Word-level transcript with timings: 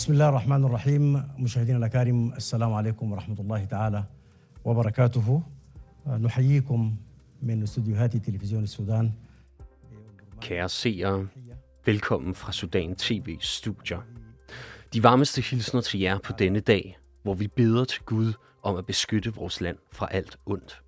بسم 0.00 0.12
الله 0.12 0.28
الرحمن 0.28 0.64
الرحيم 0.64 1.22
مشاهدينا 1.38 1.78
الأكارم 1.78 2.32
السلام 2.32 2.72
عليكم 2.72 3.12
ورحمة 3.12 3.40
الله 3.40 3.64
تعالى 3.64 4.04
وبركاته 4.64 5.42
نحييكم 6.06 6.96
من 7.42 7.62
استديوهات 7.62 8.16
تلفزيون 8.16 8.62
السودان 8.62 9.12
Kære 10.40 10.68
seere, 10.68 11.28
velkommen 11.86 12.34
fra 12.34 12.52
Sudan 12.52 12.96
TV 12.96 13.36
studier. 13.40 14.00
De 14.92 15.02
varmeste 15.02 15.40
hilsner 15.42 15.80
til 15.80 16.00
jer 16.00 16.18
på 16.18 16.32
denne 16.38 16.60
dag, 16.60 16.98
hvor 17.22 17.34
vi 17.34 17.48
beder 17.48 17.84
til 17.84 18.02
Gud 18.02 18.32
om 18.62 18.76
at 18.76 18.86
beskytte 18.86 19.34
vores 19.34 19.60
land 19.60 19.78
fra 19.92 20.08
alt 20.10 20.38
ondt. 20.46 20.82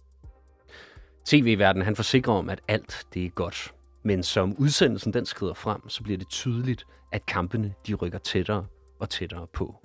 TV-verdenen 1.24 1.84
han 1.84 1.96
forsikrer 1.96 2.34
om, 2.34 2.50
at 2.50 2.60
alt 2.68 3.06
det 3.14 3.24
er 3.24 3.30
godt. 3.30 3.74
Men 4.02 4.22
som 4.22 4.54
udsendelsen 4.58 5.12
den 5.12 5.26
skrider 5.26 5.54
frem, 5.54 5.88
så 5.88 6.02
bliver 6.02 6.18
det 6.18 6.28
tydeligt, 6.28 6.86
at 7.12 7.26
kampene 7.26 7.74
de 7.86 7.94
rykker 7.94 8.18
tættere 8.18 8.66
og 9.03 9.09
tættere 9.09 9.47
på. 9.47 9.75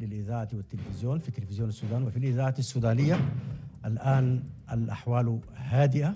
للإذاعة 0.00 0.48
والتلفزيون 0.52 1.18
في 1.18 1.30
تلفزيون 1.30 1.68
السودان 1.68 2.02
وفي 2.02 2.16
الإذاعة 2.16 2.54
السودانية 2.58 3.16
الآن 3.84 4.44
الأحوال 4.72 5.40
هادئة 5.54 6.14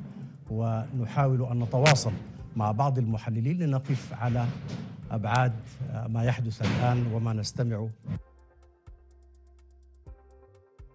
ونحاول 0.51 1.43
أن 1.43 1.59
نتواصل 1.59 2.13
مع 2.57 2.73
بعض 2.73 2.99
المحللين 2.99 3.59
لنقف 3.59 4.13
على 4.13 4.47
أبعاد 5.11 5.53
ما 6.09 6.25
يحدث 6.25 6.63
الآن 6.63 7.13
وما 7.13 7.33
نستمع 7.33 7.89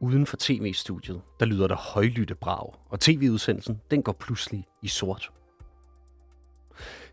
Uden 0.01 0.25
for 0.25 0.37
tv-studiet, 0.37 1.21
der 1.39 1.45
lyder 1.45 1.67
der 1.67 1.75
højlytte 1.75 2.35
brag, 2.35 2.73
og 2.89 2.99
tv-udsendelsen 2.99 3.81
den 3.91 4.03
går 4.03 4.11
pludselig 4.11 4.67
i 4.81 4.87
sort. 4.87 5.31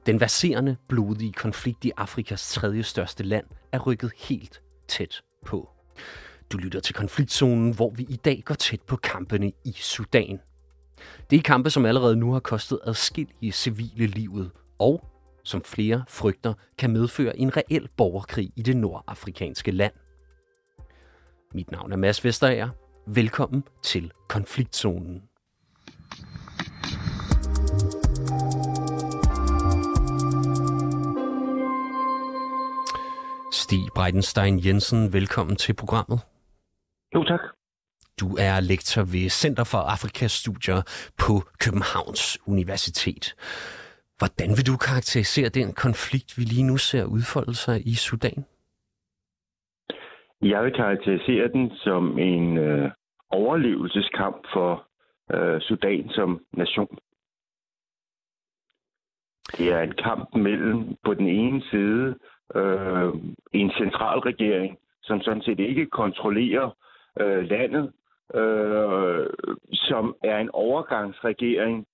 Den 0.06 0.20
verserende, 0.20 0.76
blodige 0.88 1.32
konflikt 1.32 1.84
i 1.84 1.92
Afrikas 1.96 2.52
tredje 2.52 2.82
største 2.82 3.24
land 3.24 3.46
er 3.72 3.78
rykket 3.78 4.12
helt 4.16 4.62
tæt 4.88 5.22
på. 5.46 5.70
Du 6.52 6.58
lytter 6.58 6.80
til 6.80 6.94
konfliktzonen, 6.94 7.74
hvor 7.74 7.90
vi 7.90 8.02
i 8.02 8.16
dag 8.16 8.42
går 8.44 8.54
tæt 8.54 8.80
på 8.80 8.96
kampene 8.96 9.52
i 9.64 9.72
Sudan. 9.72 10.40
Det 11.30 11.38
er 11.38 11.42
kampe, 11.42 11.70
som 11.70 11.86
allerede 11.86 12.16
nu 12.16 12.32
har 12.32 12.40
kostet 12.40 12.80
adskillige 12.84 13.52
civile 13.52 14.06
livet, 14.06 14.50
og 14.78 15.04
som 15.44 15.62
flere 15.62 16.04
frygter 16.08 16.54
kan 16.78 16.90
medføre 16.90 17.38
en 17.38 17.56
reel 17.56 17.88
borgerkrig 17.96 18.52
i 18.56 18.62
det 18.62 18.76
nordafrikanske 18.76 19.70
land. 19.70 19.92
Mit 21.54 21.70
navn 21.70 21.92
er 21.92 21.96
Mads 21.96 22.24
Vesterager. 22.24 22.68
Velkommen 23.06 23.64
til 23.82 24.12
konfliktzonen. 24.28 25.29
Stig 33.70 33.88
Breitenstein 33.94 34.58
Jensen, 34.66 35.12
velkommen 35.12 35.56
til 35.56 35.74
programmet. 35.80 36.18
Jo, 37.14 37.24
tak. 37.24 37.40
Du 38.20 38.26
er 38.46 38.60
lektor 38.70 39.02
ved 39.14 39.28
Center 39.42 39.64
for 39.72 39.82
Afrikas 39.94 40.32
Studier 40.42 40.80
på 41.22 41.34
Københavns 41.64 42.24
Universitet. 42.52 43.24
Hvordan 44.18 44.50
vil 44.56 44.66
du 44.70 44.76
karakterisere 44.88 45.48
den 45.48 45.68
konflikt, 45.84 46.30
vi 46.38 46.42
lige 46.42 46.66
nu 46.70 46.76
ser 46.76 47.04
udfolde 47.04 47.54
sig 47.54 47.76
i 47.92 47.94
Sudan? 48.06 48.38
Jeg 50.52 50.64
vil 50.64 50.72
karakterisere 50.82 51.48
den 51.56 51.70
som 51.84 52.18
en 52.18 52.58
øh, 52.58 52.90
overlevelseskamp 53.30 54.40
for 54.54 54.70
øh, 55.34 55.60
Sudan 55.60 56.08
som 56.08 56.30
nation. 56.52 56.94
Det 59.58 59.66
er 59.72 59.80
en 59.80 59.96
kamp 60.06 60.34
mellem 60.34 60.96
på 61.04 61.14
den 61.14 61.28
ene 61.28 61.62
side 61.70 62.14
øh, 62.54 63.14
en 63.52 63.70
centralregering, 63.70 64.78
som 65.02 65.20
sådan 65.20 65.42
set 65.42 65.60
ikke 65.60 65.86
kontrollerer 65.86 66.70
øh, 67.20 67.50
landet, 67.50 67.92
øh, 68.34 69.26
som 69.72 70.16
er 70.24 70.38
en 70.38 70.50
overgangsregering, 70.52 71.86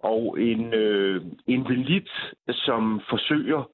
og 0.00 0.40
en, 0.40 0.74
øh, 0.74 1.22
en 1.46 1.64
velit, 1.68 2.10
som 2.48 3.00
forsøger 3.10 3.70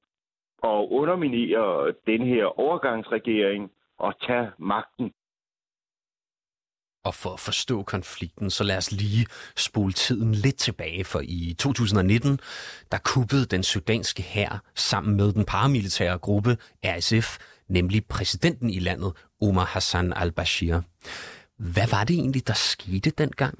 at 0.63 0.87
underminere 0.89 1.93
den 2.07 2.21
her 2.21 2.45
overgangsregering 2.59 3.71
og 3.97 4.13
tage 4.27 4.51
magten. 4.57 5.13
Og 7.05 7.13
for 7.13 7.33
at 7.33 7.39
forstå 7.39 7.83
konflikten, 7.83 8.49
så 8.49 8.63
lad 8.63 8.77
os 8.77 8.91
lige 8.91 9.25
spole 9.67 9.93
tiden 9.93 10.31
lidt 10.45 10.55
tilbage, 10.55 11.03
for 11.03 11.19
i 11.23 11.55
2019, 11.59 12.39
der 12.91 12.97
kuppede 13.13 13.45
den 13.45 13.63
sudanske 13.63 14.23
hær 14.23 14.61
sammen 14.75 15.17
med 15.17 15.33
den 15.33 15.45
paramilitære 15.45 16.17
gruppe 16.17 16.51
RSF, 16.85 17.27
nemlig 17.67 18.01
præsidenten 18.15 18.69
i 18.69 18.79
landet, 18.79 19.11
Omar 19.41 19.65
Hassan 19.73 20.13
al-Bashir. 20.15 20.75
Hvad 21.73 21.87
var 21.95 22.03
det 22.07 22.15
egentlig, 22.21 22.47
der 22.47 22.57
skete 22.71 23.09
dengang? 23.09 23.55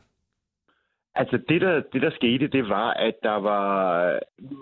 Altså 1.16 1.38
det 1.50 1.62
der, 1.62 1.82
det, 1.94 2.02
der 2.02 2.12
skete, 2.12 2.48
det 2.48 2.70
var, 2.70 2.90
at 2.94 3.16
der 3.24 3.38
var 3.52 3.70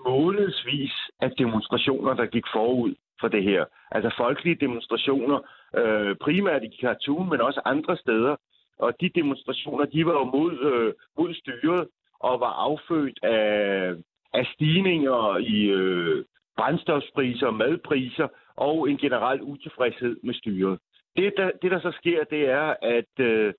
månedsvis 0.08 0.92
af 1.20 1.30
demonstrationer, 1.30 2.14
der 2.14 2.26
gik 2.26 2.44
forud 2.54 2.94
for 3.20 3.28
det 3.28 3.42
her. 3.42 3.64
Altså 3.90 4.14
folkelige 4.18 4.60
demonstrationer, 4.64 5.38
øh, 5.80 6.16
primært 6.16 6.62
i 6.62 6.76
Khartoum, 6.80 7.26
men 7.28 7.40
også 7.40 7.60
andre 7.64 7.96
steder. 7.96 8.36
Og 8.82 9.00
de 9.00 9.08
demonstrationer, 9.08 9.84
de 9.84 10.06
var 10.06 10.12
jo 10.12 10.24
mod, 10.24 10.52
øh, 10.70 10.94
mod 11.18 11.34
styret 11.34 11.88
og 12.20 12.40
var 12.40 12.52
affødt 12.66 13.18
af, 13.22 13.94
af 14.32 14.44
stigninger 14.54 15.36
i 15.38 15.58
øh, 15.80 16.24
brændstofspriser, 16.56 17.50
madpriser 17.50 18.28
og 18.56 18.90
en 18.90 18.98
generel 18.98 19.42
utilfredshed 19.42 20.16
med 20.22 20.34
styret. 20.34 20.78
Det 21.16 21.32
der, 21.36 21.50
det, 21.62 21.70
der 21.70 21.80
så 21.80 21.92
sker, 22.00 22.24
det 22.24 22.42
er, 22.48 22.74
at, 22.82 23.14
øh, 23.18 23.54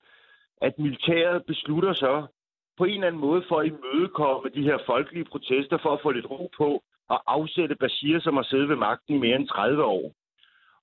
at 0.61 0.73
militæret 0.79 1.45
beslutter 1.45 1.93
så 1.93 2.27
på 2.77 2.83
en 2.83 2.93
eller 2.93 3.07
anden 3.07 3.21
måde 3.21 3.43
for 3.47 3.59
at 3.59 3.67
imødekomme 3.67 4.49
de 4.55 4.63
her 4.63 4.77
folkelige 4.85 5.25
protester, 5.25 5.77
for 5.77 5.93
at 5.93 6.01
få 6.03 6.11
lidt 6.11 6.31
ro 6.31 6.49
på 6.57 6.83
og 7.09 7.23
afsætte 7.27 7.75
Bashir, 7.75 8.19
som 8.19 8.35
har 8.35 8.43
siddet 8.43 8.69
ved 8.69 8.75
magten 8.75 9.15
i 9.15 9.19
mere 9.19 9.35
end 9.35 9.47
30 9.47 9.83
år. 9.83 10.13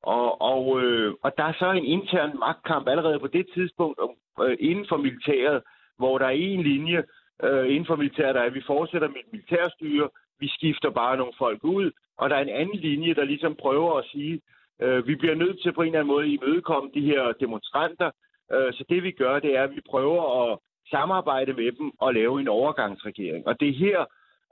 Og, 0.03 0.41
og, 0.41 0.83
øh, 0.83 1.15
og 1.23 1.33
der 1.37 1.45
er 1.45 1.53
så 1.59 1.71
en 1.71 1.85
intern 1.85 2.39
magtkamp 2.39 2.89
allerede 2.89 3.19
på 3.19 3.27
det 3.27 3.47
tidspunkt 3.55 3.99
øh, 4.43 4.57
inden 4.61 4.87
for 4.89 4.97
militæret, 4.97 5.63
hvor 5.99 6.19
der 6.19 6.27
er 6.27 6.31
en 6.31 6.63
linje 6.63 7.05
øh, 7.45 7.67
inden 7.69 7.87
for 7.87 7.97
militæret, 7.97 8.35
der 8.35 8.41
er, 8.41 8.47
at 8.47 8.55
vi 8.55 8.63
fortsætter 8.67 9.09
med 9.09 9.17
et 9.17 9.33
militærstyre, 9.33 10.09
vi 10.41 10.49
skifter 10.49 10.91
bare 10.91 11.17
nogle 11.17 11.33
folk 11.39 11.65
ud, 11.65 11.91
og 12.19 12.31
der 12.31 12.37
er 12.37 12.43
en 12.43 12.59
anden 12.61 12.77
linje, 12.77 13.15
der 13.15 13.25
ligesom 13.25 13.55
prøver 13.55 13.99
at 13.99 14.05
sige, 14.13 14.41
øh, 14.83 15.07
vi 15.07 15.15
bliver 15.15 15.35
nødt 15.35 15.63
til 15.63 15.73
på 15.73 15.83
en 15.83 15.87
eller 15.87 15.99
anden 16.01 16.15
måde 16.15 16.25
at 16.25 16.31
imødekomme 16.31 16.91
de 16.95 17.01
her 17.01 17.33
demonstranter, 17.41 18.11
øh, 18.53 18.73
så 18.73 18.85
det 18.89 19.03
vi 19.03 19.11
gør, 19.11 19.39
det 19.39 19.57
er, 19.57 19.63
at 19.63 19.75
vi 19.77 19.81
prøver 19.91 20.23
at 20.43 20.59
samarbejde 20.91 21.53
med 21.53 21.73
dem 21.73 21.91
og 22.01 22.15
lave 22.15 22.41
en 22.41 22.49
overgangsregering. 22.49 23.47
Og 23.47 23.61
det 23.61 23.69
er 23.69 23.73
her, 23.73 24.05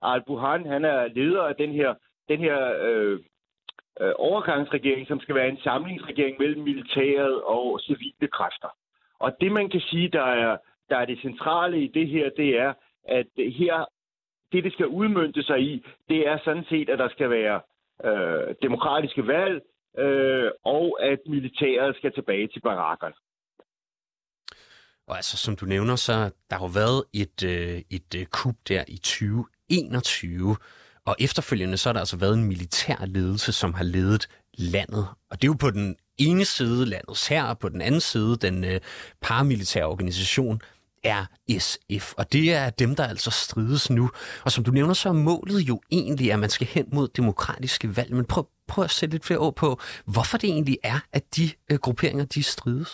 Al-Buhan, 0.02 0.66
han 0.66 0.84
er 0.84 1.08
leder 1.08 1.42
af 1.42 1.54
den 1.54 1.72
her, 1.72 1.94
den 2.28 2.38
her 2.40 2.58
øh, 2.88 3.18
øh, 4.00 4.12
overgangsregering, 4.16 5.06
som 5.08 5.20
skal 5.20 5.34
være 5.34 5.48
en 5.48 5.60
samlingsregering 5.60 6.36
mellem 6.38 6.62
militæret 6.62 7.42
og 7.42 7.80
civile 7.80 8.28
kræfter. 8.32 8.68
Og 9.20 9.36
det, 9.40 9.52
man 9.52 9.70
kan 9.70 9.80
sige, 9.80 10.08
der 10.08 10.22
er, 10.22 10.56
der 10.88 10.96
er 10.96 11.04
det 11.04 11.20
centrale 11.20 11.84
i 11.84 11.88
det 11.88 12.08
her, 12.08 12.30
det 12.36 12.58
er, 12.58 12.74
at 13.08 13.26
her, 13.36 13.84
det, 14.52 14.64
det 14.64 14.72
skal 14.72 14.86
udmønte 14.86 15.42
sig 15.42 15.60
i, 15.60 15.84
det 16.08 16.28
er 16.28 16.38
sådan 16.44 16.64
set, 16.68 16.88
at 16.88 16.98
der 16.98 17.08
skal 17.08 17.30
være 17.30 17.60
øh, 18.04 18.54
demokratiske 18.62 19.26
valg, 19.26 19.62
øh, 19.98 20.50
og 20.64 20.98
at 21.02 21.18
militæret 21.26 21.96
skal 21.96 22.12
tilbage 22.12 22.48
til 22.48 22.60
barakkerne. 22.60 23.14
Og 25.06 25.16
altså, 25.16 25.36
som 25.36 25.56
du 25.56 25.66
nævner, 25.66 25.96
så 25.96 26.12
der 26.50 26.56
har 26.56 26.64
jo 26.66 26.72
været 26.82 27.04
et, 27.22 27.38
øh, 27.44 27.82
et 27.90 28.14
øh, 28.20 28.26
kup 28.26 28.54
der 28.68 28.84
i 28.88 28.96
2021, 28.96 30.56
og 31.04 31.16
efterfølgende 31.20 31.76
så 31.76 31.88
har 31.88 31.92
der 31.92 32.00
altså 32.00 32.18
været 32.18 32.34
en 32.34 32.48
militær 32.48 33.06
ledelse, 33.06 33.52
som 33.52 33.74
har 33.74 33.84
ledet 33.84 34.28
landet. 34.74 35.04
Og 35.30 35.34
det 35.36 35.44
er 35.44 35.52
jo 35.52 35.56
på 35.60 35.70
den 35.70 35.96
ene 36.18 36.44
side 36.44 36.86
landets 36.86 37.28
her, 37.28 37.44
og 37.44 37.58
på 37.58 37.68
den 37.68 37.80
anden 37.80 38.00
side 38.00 38.36
den 38.36 38.64
øh, 38.64 38.80
paramilitære 39.22 39.86
organisation 39.86 40.60
RSF. 41.04 42.06
Og 42.18 42.24
det 42.32 42.44
er 42.60 42.70
dem, 42.82 42.90
der 42.98 43.04
altså 43.12 43.30
strides 43.30 43.90
nu. 43.90 44.04
Og 44.44 44.50
som 44.54 44.64
du 44.64 44.70
nævner, 44.70 44.94
så 44.94 45.08
er 45.08 45.18
målet 45.30 45.60
jo 45.70 45.76
egentlig, 45.98 46.32
at 46.32 46.38
man 46.38 46.48
skal 46.48 46.66
hen 46.66 46.86
mod 46.96 47.08
demokratiske 47.20 47.88
valg. 47.98 48.12
Men 48.18 48.26
prøv, 48.32 48.44
prøv 48.68 48.82
at 48.84 48.90
sætte 48.90 49.14
lidt 49.14 49.26
flere 49.26 49.40
ord 49.46 49.56
på, 49.64 49.68
hvorfor 50.14 50.36
det 50.40 50.48
egentlig 50.56 50.78
er, 50.94 51.00
at 51.12 51.24
de 51.36 51.46
øh, 51.70 51.78
grupperinger, 51.84 52.24
de 52.34 52.42
strides. 52.42 52.92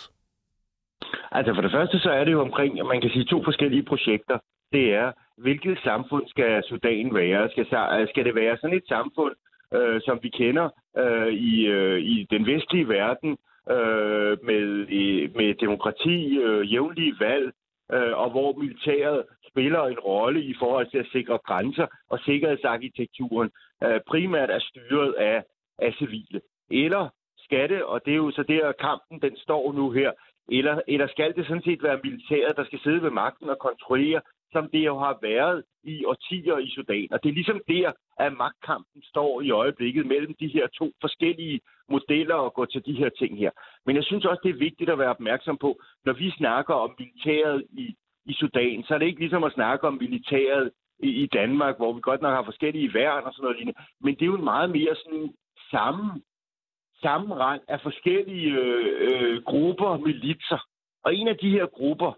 Altså 1.37 1.51
for 1.55 1.61
det 1.61 1.71
første, 1.77 1.99
så 1.99 2.09
er 2.09 2.23
det 2.23 2.31
jo 2.31 2.41
omkring, 2.41 2.71
man 2.93 3.01
kan 3.01 3.09
sige, 3.09 3.25
to 3.25 3.43
forskellige 3.43 3.85
projekter. 3.91 4.37
Det 4.71 4.85
er, 4.93 5.11
hvilket 5.37 5.77
samfund 5.83 6.25
skal 6.27 6.63
Sudan 6.69 7.13
være? 7.13 7.49
Skal, 7.51 7.65
skal 8.11 8.25
det 8.25 8.35
være 8.35 8.57
sådan 8.57 8.77
et 8.77 8.87
samfund, 8.87 9.35
øh, 9.75 10.01
som 10.01 10.19
vi 10.21 10.29
kender 10.29 10.69
øh, 10.97 11.33
i, 11.33 11.65
øh, 11.67 11.99
i 11.99 12.27
den 12.31 12.45
vestlige 12.45 12.89
verden, 12.89 13.37
øh, 13.69 14.37
med, 14.43 14.87
i, 14.87 15.27
med 15.35 15.55
demokrati, 15.55 16.37
øh, 16.37 16.73
jævnlige 16.73 17.15
valg, 17.19 17.51
øh, 17.93 18.17
og 18.17 18.29
hvor 18.31 18.53
militæret 18.53 19.23
spiller 19.49 19.83
en 19.83 19.99
rolle 19.99 20.41
i 20.43 20.55
forhold 20.59 20.87
til 20.91 20.97
at 20.97 21.11
sikre 21.11 21.39
grænser, 21.47 21.87
og 22.09 22.19
sikkerhedsarkitekturen 22.19 23.49
øh, 23.83 23.99
primært 24.07 24.49
er 24.49 24.59
styret 24.59 25.13
af, 25.13 25.43
af 25.79 25.93
civile. 25.93 26.41
Eller 26.71 27.09
Skal 27.37 27.69
det, 27.69 27.83
og 27.83 28.05
det 28.05 28.11
er 28.11 28.15
jo 28.25 28.31
så 28.31 28.43
der 28.43 28.71
kampen, 28.71 29.21
den 29.21 29.37
står 29.37 29.73
nu 29.73 29.91
her, 29.91 30.11
eller, 30.51 30.81
eller 30.87 31.07
skal 31.07 31.35
det 31.35 31.47
sådan 31.47 31.63
set 31.63 31.83
være 31.83 31.99
militæret, 32.03 32.57
der 32.57 32.65
skal 32.65 32.79
sidde 32.79 33.01
ved 33.01 33.09
magten 33.11 33.49
og 33.49 33.59
kontrollere, 33.59 34.21
som 34.55 34.69
det 34.73 34.83
jo 34.85 34.95
har 35.05 35.15
været 35.21 35.63
i 35.83 36.05
årtier 36.05 36.57
i 36.57 36.69
Sudan. 36.75 37.07
Og 37.13 37.17
det 37.23 37.29
er 37.29 37.39
ligesom 37.39 37.61
der, 37.67 37.91
at 38.19 38.37
magtkampen 38.43 39.01
står 39.11 39.41
i 39.41 39.49
øjeblikket 39.51 40.05
mellem 40.05 40.33
de 40.41 40.47
her 40.55 40.67
to 40.79 40.87
forskellige 41.01 41.59
modeller 41.89 42.35
og 42.35 42.53
gå 42.53 42.65
til 42.65 42.81
de 42.85 42.93
her 43.01 43.09
ting 43.09 43.37
her. 43.37 43.51
Men 43.85 43.95
jeg 43.95 44.03
synes 44.03 44.25
også, 44.25 44.41
det 44.43 44.49
er 44.53 44.65
vigtigt 44.67 44.89
at 44.89 44.99
være 44.99 45.15
opmærksom 45.17 45.57
på, 45.57 45.69
når 46.05 46.13
vi 46.13 46.31
snakker 46.31 46.73
om 46.73 46.95
militæret 46.99 47.63
i, 47.83 47.85
i 48.25 48.33
Sudan, 48.33 48.83
så 48.83 48.93
er 48.93 48.97
det 48.97 49.05
ikke 49.05 49.19
ligesom 49.19 49.43
at 49.43 49.53
snakke 49.53 49.87
om 49.87 49.97
militæret 50.01 50.71
i, 50.99 51.09
i 51.23 51.25
Danmark, 51.27 51.77
hvor 51.77 51.93
vi 51.93 52.01
godt 52.01 52.21
nok 52.21 52.33
har 52.33 52.43
forskellige 52.43 52.93
værn 52.93 53.23
og 53.23 53.33
sådan 53.33 53.43
noget 53.43 53.57
lignende. 53.57 53.79
Men 54.01 54.15
det 54.15 54.21
er 54.21 54.33
jo 54.33 54.37
en 54.37 54.51
meget 54.53 54.69
mere 54.69 54.95
sådan 54.95 55.33
samme, 55.71 56.21
sammenrend 57.01 57.61
af 57.67 57.79
forskellige 57.81 58.51
øh, 58.51 58.85
øh, 59.07 59.43
grupper, 59.43 59.97
militser. 59.97 60.61
Og 61.05 61.15
en 61.15 61.27
af 61.27 61.37
de 61.37 61.49
her 61.49 61.65
grupper, 61.65 62.11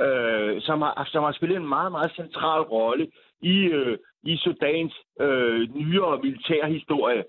øh, 0.00 0.62
som, 0.62 0.82
har, 0.82 1.08
som 1.12 1.24
har 1.24 1.32
spillet 1.32 1.56
en 1.56 1.68
meget, 1.68 1.92
meget 1.92 2.12
central 2.16 2.62
rolle 2.62 3.08
i, 3.42 3.56
øh, 3.58 3.98
i 4.22 4.36
Sudans 4.36 4.94
øh, 5.20 5.74
nyere 5.74 6.20
militærhistorie. 6.22 7.24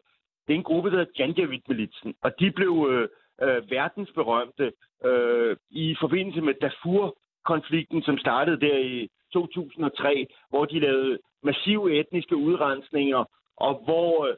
det 0.47 0.53
er 0.53 0.57
en 0.57 0.63
gruppe, 0.63 0.91
der 0.91 0.97
hedder 0.97 1.11
Janjaweed-militsen. 1.19 2.13
Og 2.23 2.39
de 2.39 2.51
blev 2.51 2.87
øh, 2.91 3.07
øh, 3.41 3.71
verdensberømte 3.71 4.71
øh, 5.05 5.57
i 5.69 5.95
forbindelse 5.99 6.41
med 6.41 6.53
Darfur-konflikten, 6.61 8.01
som 8.01 8.17
startede 8.17 8.59
der 8.61 8.77
i 8.77 9.09
2003, 9.33 10.27
hvor 10.49 10.65
de 10.65 10.79
lavede 10.79 11.19
massive 11.43 11.99
etniske 11.99 12.35
udrensninger, 12.35 13.23
og 13.57 13.81
hvor 13.85 14.25
øh, 14.27 14.35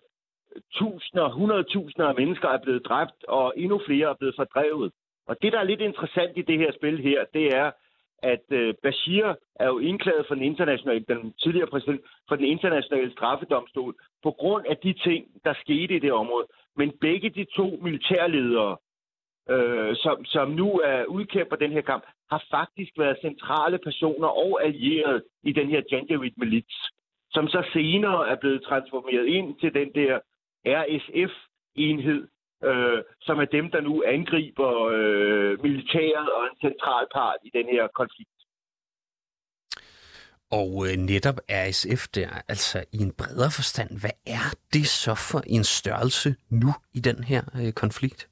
tusinder, 0.73 1.29
hundredtusinder 1.29 2.07
af 2.07 2.15
mennesker 2.15 2.49
er 2.49 2.61
blevet 2.63 2.85
dræbt, 2.85 3.23
og 3.27 3.53
endnu 3.57 3.81
flere 3.85 4.09
er 4.09 4.15
blevet 4.19 4.35
fordrevet. 4.35 4.91
Og 5.27 5.35
det, 5.41 5.53
der 5.53 5.59
er 5.59 5.63
lidt 5.63 5.81
interessant 5.81 6.37
i 6.37 6.41
det 6.41 6.57
her 6.57 6.71
spil 6.71 7.01
her, 7.01 7.25
det 7.33 7.55
er, 7.55 7.71
at 8.21 8.45
øh, 8.49 8.73
Bashir 8.83 9.33
er 9.55 9.67
jo 9.67 9.79
indklaget 9.79 10.25
for 10.27 10.35
den 10.35 10.43
internationale, 10.43 11.05
den 11.07 11.33
tidligere 11.33 11.67
præsident, 11.67 12.01
for 12.27 12.35
den 12.35 12.45
internationale 12.45 13.11
straffedomstol, 13.11 13.95
på 14.23 14.31
grund 14.31 14.65
af 14.69 14.77
de 14.77 14.93
ting, 14.93 15.25
der 15.45 15.53
skete 15.53 15.95
i 15.95 15.99
det 15.99 16.13
område. 16.13 16.47
Men 16.75 16.91
begge 17.01 17.29
de 17.29 17.45
to 17.55 17.79
militærledere, 17.81 18.77
øh, 19.49 19.95
som, 19.95 20.25
som 20.25 20.51
nu 20.51 20.69
er 20.79 21.05
udkæmper 21.05 21.55
den 21.55 21.71
her 21.71 21.81
kamp, 21.81 22.03
har 22.31 22.43
faktisk 22.51 22.91
været 22.97 23.17
centrale 23.21 23.77
personer 23.77 24.27
og 24.27 24.63
allieret 24.65 25.23
i 25.43 25.51
den 25.51 25.67
her 25.69 25.81
Janjaweed-milits, 25.91 26.91
som 27.31 27.47
så 27.47 27.63
senere 27.73 28.29
er 28.29 28.35
blevet 28.35 28.63
transformeret 28.63 29.25
ind 29.25 29.59
til 29.59 29.73
den 29.73 29.89
der 29.95 30.19
RSF-enhed, 30.65 32.27
øh, 32.69 33.03
som 33.21 33.39
er 33.39 33.45
dem, 33.45 33.71
der 33.71 33.81
nu 33.81 34.03
angriber 34.05 34.71
øh, 34.95 35.63
militæret 35.63 36.27
og 36.37 36.43
en 36.49 36.57
central 36.67 37.05
part 37.15 37.37
i 37.43 37.49
den 37.53 37.65
her 37.65 37.87
konflikt. 37.87 38.37
Og 40.59 40.69
øh, 40.87 40.95
netop 41.11 41.37
RSF 41.49 42.07
der, 42.15 42.29
altså 42.47 42.77
i 42.93 42.97
en 42.97 43.13
bredere 43.19 43.51
forstand, 43.59 43.89
hvad 44.01 44.15
er 44.27 44.45
det 44.73 44.87
så 44.87 45.13
for 45.31 45.41
en 45.47 45.63
størrelse 45.63 46.29
nu 46.49 46.71
i 46.93 46.99
den 46.99 47.23
her 47.23 47.41
øh, 47.59 47.73
konflikt? 47.73 48.27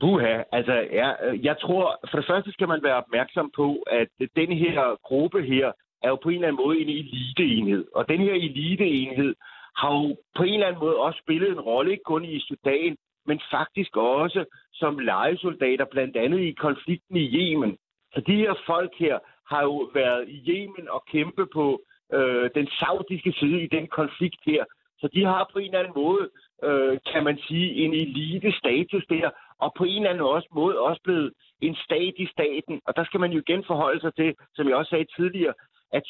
Buha, 0.00 0.42
altså 0.52 0.72
ja, 0.72 1.08
jeg 1.48 1.56
tror, 1.60 1.84
for 2.10 2.18
det 2.18 2.26
første 2.26 2.52
skal 2.52 2.68
man 2.68 2.82
være 2.82 3.02
opmærksom 3.02 3.50
på, 3.56 3.84
at 4.00 4.08
den 4.36 4.52
her 4.52 4.96
gruppe 5.08 5.42
her 5.42 5.72
er 6.02 6.08
jo 6.08 6.16
på 6.22 6.28
en 6.28 6.34
eller 6.34 6.48
anden 6.48 6.64
måde 6.64 6.80
en 6.80 6.88
eliteenhed. 6.88 7.84
Og 7.94 8.08
den 8.08 8.20
her 8.20 8.32
eliteenhed 8.32 9.34
har 9.80 9.92
jo 9.98 10.16
på 10.36 10.42
en 10.42 10.54
eller 10.54 10.66
anden 10.66 10.80
måde 10.80 10.96
også 10.96 11.18
spillet 11.24 11.50
en 11.50 11.60
rolle, 11.60 11.90
ikke 11.92 12.10
kun 12.12 12.24
i 12.24 12.40
Sudan, 12.40 12.96
men 13.26 13.40
faktisk 13.50 13.96
også 13.96 14.44
som 14.72 14.98
legesoldater, 14.98 15.84
blandt 15.84 16.16
andet 16.16 16.40
i 16.40 16.52
konflikten 16.52 17.16
i 17.16 17.26
Yemen. 17.36 17.78
Så 18.14 18.20
de 18.26 18.36
her 18.36 18.54
folk 18.66 18.92
her 18.98 19.18
har 19.50 19.62
jo 19.62 19.90
været 19.94 20.28
i 20.28 20.38
Yemen 20.50 20.88
og 20.88 21.04
kæmpe 21.12 21.46
på 21.46 21.80
øh, 22.12 22.50
den 22.54 22.66
saudiske 22.80 23.32
side 23.32 23.62
i 23.62 23.66
den 23.66 23.86
konflikt 23.86 24.40
her. 24.46 24.64
Så 25.00 25.08
de 25.14 25.24
har 25.24 25.50
på 25.52 25.58
en 25.58 25.64
eller 25.64 25.78
anden 25.78 26.02
måde, 26.02 26.28
øh, 26.64 26.98
kan 27.12 27.24
man 27.24 27.38
sige, 27.38 27.68
en 27.72 27.92
elite 27.94 28.52
status 28.52 29.04
der, 29.08 29.30
og 29.58 29.72
på 29.78 29.84
en 29.84 29.96
eller 29.96 30.10
anden 30.10 30.24
også 30.24 30.48
måde 30.52 30.78
også 30.78 31.00
blevet 31.04 31.32
en 31.60 31.74
stat 31.74 32.14
i 32.16 32.26
staten. 32.26 32.80
Og 32.86 32.96
der 32.96 33.04
skal 33.04 33.20
man 33.20 33.32
jo 33.32 33.42
igen 33.46 33.64
forholde 33.64 34.00
sig 34.00 34.14
til, 34.14 34.34
som 34.54 34.68
jeg 34.68 34.76
også 34.76 34.90
sagde 34.90 35.06
tidligere, 35.16 35.54
at 35.92 36.02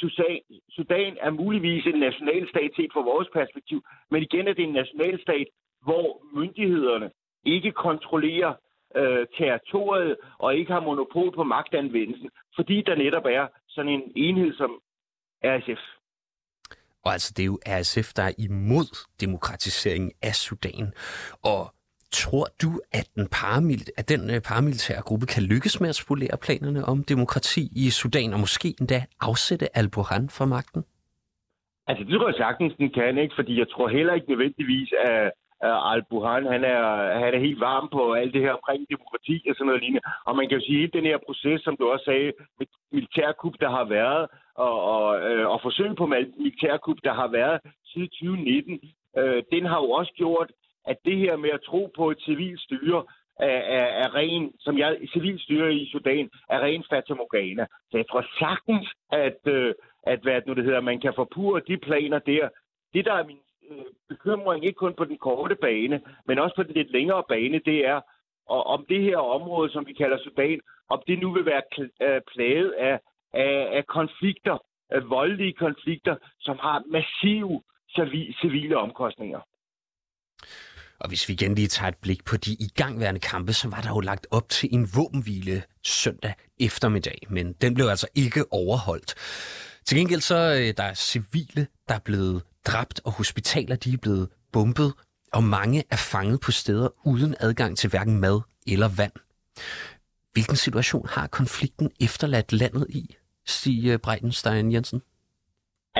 Sudan 0.68 1.16
er 1.20 1.30
muligvis 1.30 1.86
en 1.86 2.00
nationalstat 2.00 2.70
set 2.76 2.90
fra 2.92 3.00
vores 3.00 3.28
perspektiv, 3.32 3.82
men 4.10 4.22
igen 4.22 4.48
er 4.48 4.52
det 4.52 4.64
en 4.64 4.72
nationalstat, 4.72 5.46
hvor 5.82 6.22
myndighederne 6.34 7.10
ikke 7.44 7.72
kontrollerer 7.72 8.54
øh, 8.96 9.26
territoriet 9.38 10.16
og 10.38 10.56
ikke 10.56 10.72
har 10.72 10.80
monopol 10.80 11.34
på 11.34 11.44
magtanvendelsen, 11.44 12.30
fordi 12.56 12.82
der 12.86 12.94
netop 12.94 13.24
er 13.24 13.46
sådan 13.68 13.92
en 13.92 14.12
enhed 14.16 14.54
som 14.54 14.70
RSF. 15.44 15.82
Og 17.04 17.12
altså, 17.12 17.32
det 17.36 17.42
er 17.42 17.46
jo 17.46 17.58
RSF, 17.66 18.12
der 18.12 18.22
er 18.22 18.32
imod 18.38 19.06
demokratiseringen 19.20 20.12
af 20.22 20.34
Sudan. 20.34 20.92
Og 21.42 21.74
Tror 22.12 22.46
du, 22.62 22.70
at, 22.92 23.06
den 23.14 23.26
paramil- 23.36 23.92
at 23.96 24.08
den 24.08 24.22
øh, 24.34 24.40
paramilitære 24.48 25.02
gruppe 25.02 25.26
kan 25.26 25.42
lykkes 25.42 25.80
med 25.80 25.88
at 25.88 25.94
spolere 26.02 26.36
planerne 26.44 26.84
om 26.84 27.04
demokrati 27.04 27.62
i 27.76 27.90
Sudan, 27.90 28.32
og 28.32 28.40
måske 28.40 28.68
endda 28.80 29.00
afsætte 29.20 29.76
al-Burhan 29.78 30.28
fra 30.36 30.46
magten? 30.46 30.84
Altså, 31.88 32.04
det 32.04 32.12
tror 32.14 32.28
jeg 32.28 32.42
sagtens, 32.46 32.72
den 32.78 32.90
kan, 32.90 33.18
ikke? 33.18 33.34
Fordi 33.38 33.58
jeg 33.58 33.68
tror 33.70 33.88
heller 33.88 34.14
ikke 34.14 34.30
nødvendigvis, 34.30 34.92
at, 35.04 35.32
al-Burhan, 35.62 36.46
han 36.54 36.64
er, 36.64 36.84
han 37.22 37.34
er 37.34 37.40
helt 37.46 37.60
varm 37.60 37.88
på 37.92 38.12
alt 38.12 38.34
det 38.34 38.42
her 38.42 38.52
omkring 38.52 38.86
demokrati 38.94 39.36
og 39.48 39.54
sådan 39.54 39.66
noget 39.66 39.82
lignende. 39.82 40.06
Og 40.26 40.36
man 40.36 40.48
kan 40.48 40.58
jo 40.58 40.64
sige, 40.66 40.84
at 40.84 40.92
den 40.92 41.04
her 41.10 41.18
proces, 41.26 41.60
som 41.62 41.76
du 41.76 41.84
også 41.92 42.04
sagde, 42.04 42.32
med 42.58 42.66
militærkup, 42.92 43.54
der 43.60 43.70
har 43.70 43.84
været, 43.84 44.24
og, 44.54 44.76
og, 44.94 45.06
øh, 45.28 45.46
og 45.52 45.58
forsøg 45.62 45.96
på 45.96 46.06
militærkup, 46.06 46.98
der 47.04 47.14
har 47.20 47.28
været 47.28 47.60
siden 47.90 48.08
2019, 48.08 48.80
øh, 49.18 49.42
den 49.52 49.64
har 49.70 49.78
jo 49.82 49.90
også 49.90 50.12
gjort, 50.16 50.50
at 50.90 50.98
det 51.04 51.16
her 51.16 51.36
med 51.36 51.50
at 51.50 51.64
tro 51.68 51.92
på 51.96 52.10
et 52.10 52.20
civilt 52.20 52.60
styre 52.60 53.04
er, 53.38 53.60
er, 53.78 53.86
er 54.02 54.14
ren, 54.14 54.52
som 54.58 54.78
jeg, 54.78 54.98
civilt 55.12 55.42
styre 55.42 55.74
i 55.74 55.90
Sudan, 55.92 56.30
er 56.50 56.60
ren 56.60 56.84
fatamorgana. 56.90 57.66
Så 57.90 57.96
jeg 57.96 58.06
tror 58.10 58.24
sagtens, 58.38 58.88
at, 59.12 59.40
øh, 59.46 59.74
at 60.02 60.20
hvad 60.22 60.42
nu 60.46 60.54
det 60.54 60.64
hedder, 60.64 60.80
man 60.80 61.00
kan 61.00 61.12
forpure 61.16 61.60
de 61.68 61.76
planer 61.76 62.18
der. 62.18 62.48
Det, 62.94 63.04
der 63.04 63.12
er 63.12 63.26
min 63.26 63.40
øh, 63.70 63.84
bekymring, 64.08 64.64
ikke 64.64 64.76
kun 64.84 64.94
på 64.94 65.04
den 65.04 65.18
korte 65.18 65.54
bane, 65.54 66.00
men 66.26 66.38
også 66.38 66.56
på 66.56 66.62
den 66.62 66.74
lidt 66.74 66.92
længere 66.92 67.22
bane, 67.28 67.58
det 67.58 67.86
er, 67.86 68.00
og 68.46 68.66
om 68.66 68.86
det 68.88 69.02
her 69.02 69.18
område, 69.18 69.70
som 69.72 69.86
vi 69.86 69.92
kalder 69.92 70.18
Sudan, 70.18 70.60
om 70.90 71.02
det 71.06 71.18
nu 71.18 71.32
vil 71.32 71.46
være 71.46 71.62
øh, 72.02 72.20
plaget 72.32 72.70
af, 72.70 73.00
af, 73.32 73.68
af 73.76 73.86
konflikter, 73.86 74.58
af 74.90 75.10
voldelige 75.10 75.52
konflikter, 75.52 76.16
som 76.40 76.58
har 76.58 76.82
massive 76.86 77.62
civile 78.40 78.76
omkostninger. 78.76 79.40
Og 81.00 81.08
hvis 81.08 81.28
vi 81.28 81.32
igen 81.34 81.54
lige 81.54 81.68
tager 81.68 81.88
et 81.88 81.96
blik 81.96 82.24
på 82.24 82.36
de 82.36 82.52
igangværende 82.52 83.20
kampe, 83.20 83.52
så 83.52 83.68
var 83.68 83.80
der 83.80 83.88
jo 83.88 84.00
lagt 84.00 84.26
op 84.30 84.48
til 84.48 84.68
en 84.72 84.94
våbenhvile 84.94 85.62
søndag 85.84 86.34
eftermiddag, 86.60 87.18
men 87.30 87.52
den 87.52 87.74
blev 87.74 87.86
altså 87.86 88.06
ikke 88.14 88.52
overholdt. 88.52 89.14
Til 89.84 89.98
gengæld 89.98 90.20
så 90.20 90.36
øh, 90.36 90.74
der 90.76 90.82
er 90.82 90.94
civile, 90.94 91.66
der 91.88 91.94
er 91.94 91.98
blevet 91.98 92.42
dræbt, 92.66 93.00
og 93.04 93.12
hospitaler 93.12 93.76
de 93.76 93.92
er 93.92 93.96
blevet 93.96 94.28
bombet, 94.52 94.92
og 95.32 95.44
mange 95.44 95.84
er 95.90 95.96
fanget 95.96 96.40
på 96.40 96.52
steder 96.52 96.88
uden 97.06 97.34
adgang 97.40 97.78
til 97.78 97.90
hverken 97.90 98.20
mad 98.20 98.40
eller 98.66 98.88
vand. 98.88 99.12
Hvilken 100.32 100.56
situation 100.56 101.08
har 101.08 101.26
konflikten 101.26 101.90
efterladt 102.00 102.52
landet 102.52 102.86
i, 102.88 103.16
siger 103.46 103.96
Breitenstein 103.96 104.72
Jensen? 104.72 105.02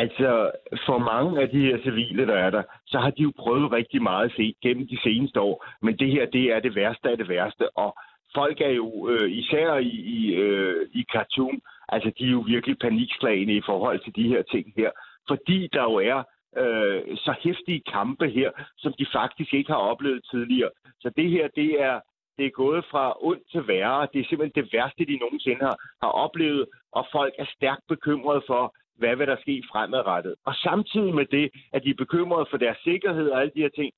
Altså, 0.02 0.50
for 0.87 0.99
mange 0.99 1.43
af 1.43 1.49
de 1.49 1.61
her 1.61 1.78
civile, 1.83 2.26
der 2.26 2.35
er 2.35 2.50
der, 2.50 2.62
så 2.87 2.99
har 2.99 3.11
de 3.11 3.23
jo 3.23 3.33
prøvet 3.38 3.73
rigtig 3.73 4.02
meget 4.02 4.33
se 4.37 4.55
gennem 4.62 4.87
de 4.88 4.99
seneste 5.02 5.40
år. 5.40 5.67
Men 5.83 5.99
det 5.99 6.11
her, 6.11 6.26
det 6.26 6.45
er 6.55 6.61
det 6.61 6.75
værste 6.75 7.11
af 7.11 7.17
det 7.17 7.28
værste. 7.28 7.76
Og 7.76 7.97
folk 8.35 8.61
er 8.61 8.71
jo, 8.71 9.09
øh, 9.09 9.31
især 9.31 9.75
i, 9.75 9.95
i, 10.17 10.35
øh, 10.35 10.88
i 10.95 11.05
Khartoum, 11.12 11.61
altså 11.88 12.11
de 12.19 12.25
er 12.25 12.31
jo 12.31 12.40
virkelig 12.40 12.78
panikslagende 12.78 13.55
i 13.55 13.62
forhold 13.67 14.00
til 14.05 14.17
de 14.17 14.28
her 14.28 14.43
ting 14.43 14.73
her. 14.76 14.90
Fordi 15.28 15.69
der 15.73 15.83
jo 15.83 15.95
er 15.95 16.19
øh, 16.62 17.17
så 17.17 17.35
hæftige 17.40 17.83
kampe 17.93 18.28
her, 18.28 18.50
som 18.76 18.93
de 18.99 19.07
faktisk 19.12 19.55
ikke 19.55 19.73
har 19.73 19.83
oplevet 19.90 20.23
tidligere. 20.31 20.71
Så 21.00 21.11
det 21.17 21.31
her, 21.31 21.49
det 21.49 21.83
er, 21.83 22.00
det 22.38 22.47
er 22.47 22.50
gået 22.50 22.85
fra 22.90 23.05
ondt 23.21 23.50
til 23.52 23.69
værre. 23.69 24.09
Det 24.12 24.21
er 24.21 24.25
simpelthen 24.28 24.62
det 24.62 24.73
værste, 24.73 25.05
de 25.05 25.17
nogensinde 25.17 25.61
har, 25.61 25.76
har 26.02 26.12
oplevet, 26.25 26.67
og 26.93 27.07
folk 27.12 27.35
er 27.38 27.47
stærkt 27.57 27.85
bekymrede 27.88 28.43
for, 28.47 28.75
hvad 28.99 29.17
vil 29.17 29.26
der 29.26 29.37
ske 29.40 29.62
fremadrettet. 29.73 30.35
Og 30.47 30.55
samtidig 30.55 31.14
med 31.14 31.26
det, 31.26 31.50
at 31.73 31.85
de 31.85 31.90
er 31.90 32.02
bekymrede 32.05 32.47
for 32.50 32.57
deres 32.57 32.78
sikkerhed 32.85 33.28
og 33.31 33.40
alle 33.40 33.52
de 33.55 33.61
her 33.61 33.75
ting, 33.81 33.93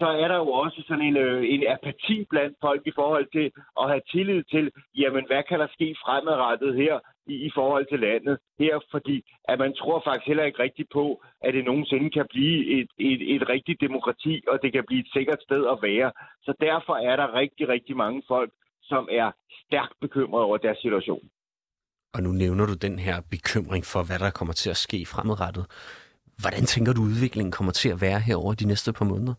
så 0.00 0.06
er 0.22 0.28
der 0.28 0.36
jo 0.44 0.48
også 0.62 0.82
sådan 0.88 1.04
en, 1.10 1.16
øh, 1.16 1.42
en 1.54 1.62
apati 1.74 2.26
blandt 2.30 2.56
folk 2.60 2.82
i 2.86 2.92
forhold 3.00 3.26
til 3.36 3.46
at 3.80 3.88
have 3.92 4.02
tillid 4.12 4.42
til, 4.42 4.70
jamen 4.96 5.24
hvad 5.26 5.42
kan 5.48 5.60
der 5.60 5.68
ske 5.76 5.96
fremadrettet 6.04 6.74
her 6.82 6.94
i, 7.26 7.34
i 7.48 7.50
forhold 7.54 7.86
til 7.88 8.00
landet 8.00 8.38
her, 8.58 8.74
fordi 8.90 9.16
at 9.44 9.58
man 9.58 9.72
tror 9.74 10.02
faktisk 10.04 10.26
heller 10.26 10.44
ikke 10.44 10.62
rigtigt 10.62 10.90
på, 10.92 11.22
at 11.40 11.54
det 11.54 11.64
nogensinde 11.64 12.10
kan 12.10 12.26
blive 12.30 12.58
et, 12.80 12.90
et, 12.98 13.34
et 13.34 13.48
rigtigt 13.48 13.80
demokrati, 13.80 14.42
og 14.48 14.62
det 14.62 14.72
kan 14.72 14.84
blive 14.86 15.00
et 15.00 15.12
sikkert 15.12 15.42
sted 15.42 15.62
at 15.72 15.78
være. 15.82 16.12
Så 16.42 16.52
derfor 16.60 16.94
er 16.94 17.16
der 17.16 17.34
rigtig, 17.34 17.68
rigtig 17.68 17.96
mange 17.96 18.22
folk, 18.28 18.52
som 18.82 19.08
er 19.10 19.30
stærkt 19.66 19.94
bekymrede 20.00 20.44
over 20.44 20.56
deres 20.56 20.78
situation. 20.78 21.24
Og 22.14 22.22
nu 22.22 22.30
nævner 22.32 22.66
du 22.66 22.74
den 22.74 22.98
her 22.98 23.16
bekymring 23.30 23.84
for, 23.92 24.02
hvad 24.08 24.18
der 24.18 24.30
kommer 24.30 24.54
til 24.54 24.70
at 24.70 24.76
ske 24.76 25.06
fremadrettet. 25.06 25.64
Hvordan 26.42 26.64
tænker 26.72 26.92
du, 26.92 27.02
udviklingen 27.02 27.52
kommer 27.52 27.72
til 27.72 27.88
at 27.88 28.00
være 28.00 28.20
her 28.20 28.36
over 28.36 28.54
de 28.54 28.66
næste 28.66 28.92
par 28.92 29.04
måneder? 29.04 29.34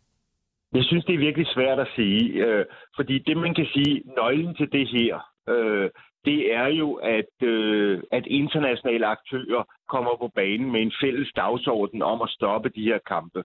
Jeg 0.74 0.84
synes, 0.84 1.06
det 1.06 1.16
er 1.16 1.26
virkelig 1.28 1.48
svært 1.48 1.80
at 1.80 1.88
sige, 1.96 2.46
øh, 2.46 2.66
fordi 2.96 3.20
det, 3.20 3.38
man 3.38 3.54
kan 3.56 3.68
sige, 3.74 4.02
nøglen 4.18 4.56
til 4.56 4.72
det 4.72 4.88
her, 4.88 5.14
øh, 5.50 5.90
det 6.26 6.54
er 6.54 6.68
jo, 6.68 6.94
at, 6.94 7.48
øh, 7.48 8.04
at 8.12 8.26
internationale 8.28 9.06
aktører 9.06 9.64
kommer 9.90 10.18
på 10.18 10.32
banen 10.36 10.72
med 10.72 10.82
en 10.82 10.94
fælles 11.02 11.32
dagsorden 11.36 12.02
om 12.02 12.22
at 12.22 12.30
stoppe 12.30 12.70
de 12.70 12.84
her 12.84 13.00
kampe. 13.08 13.44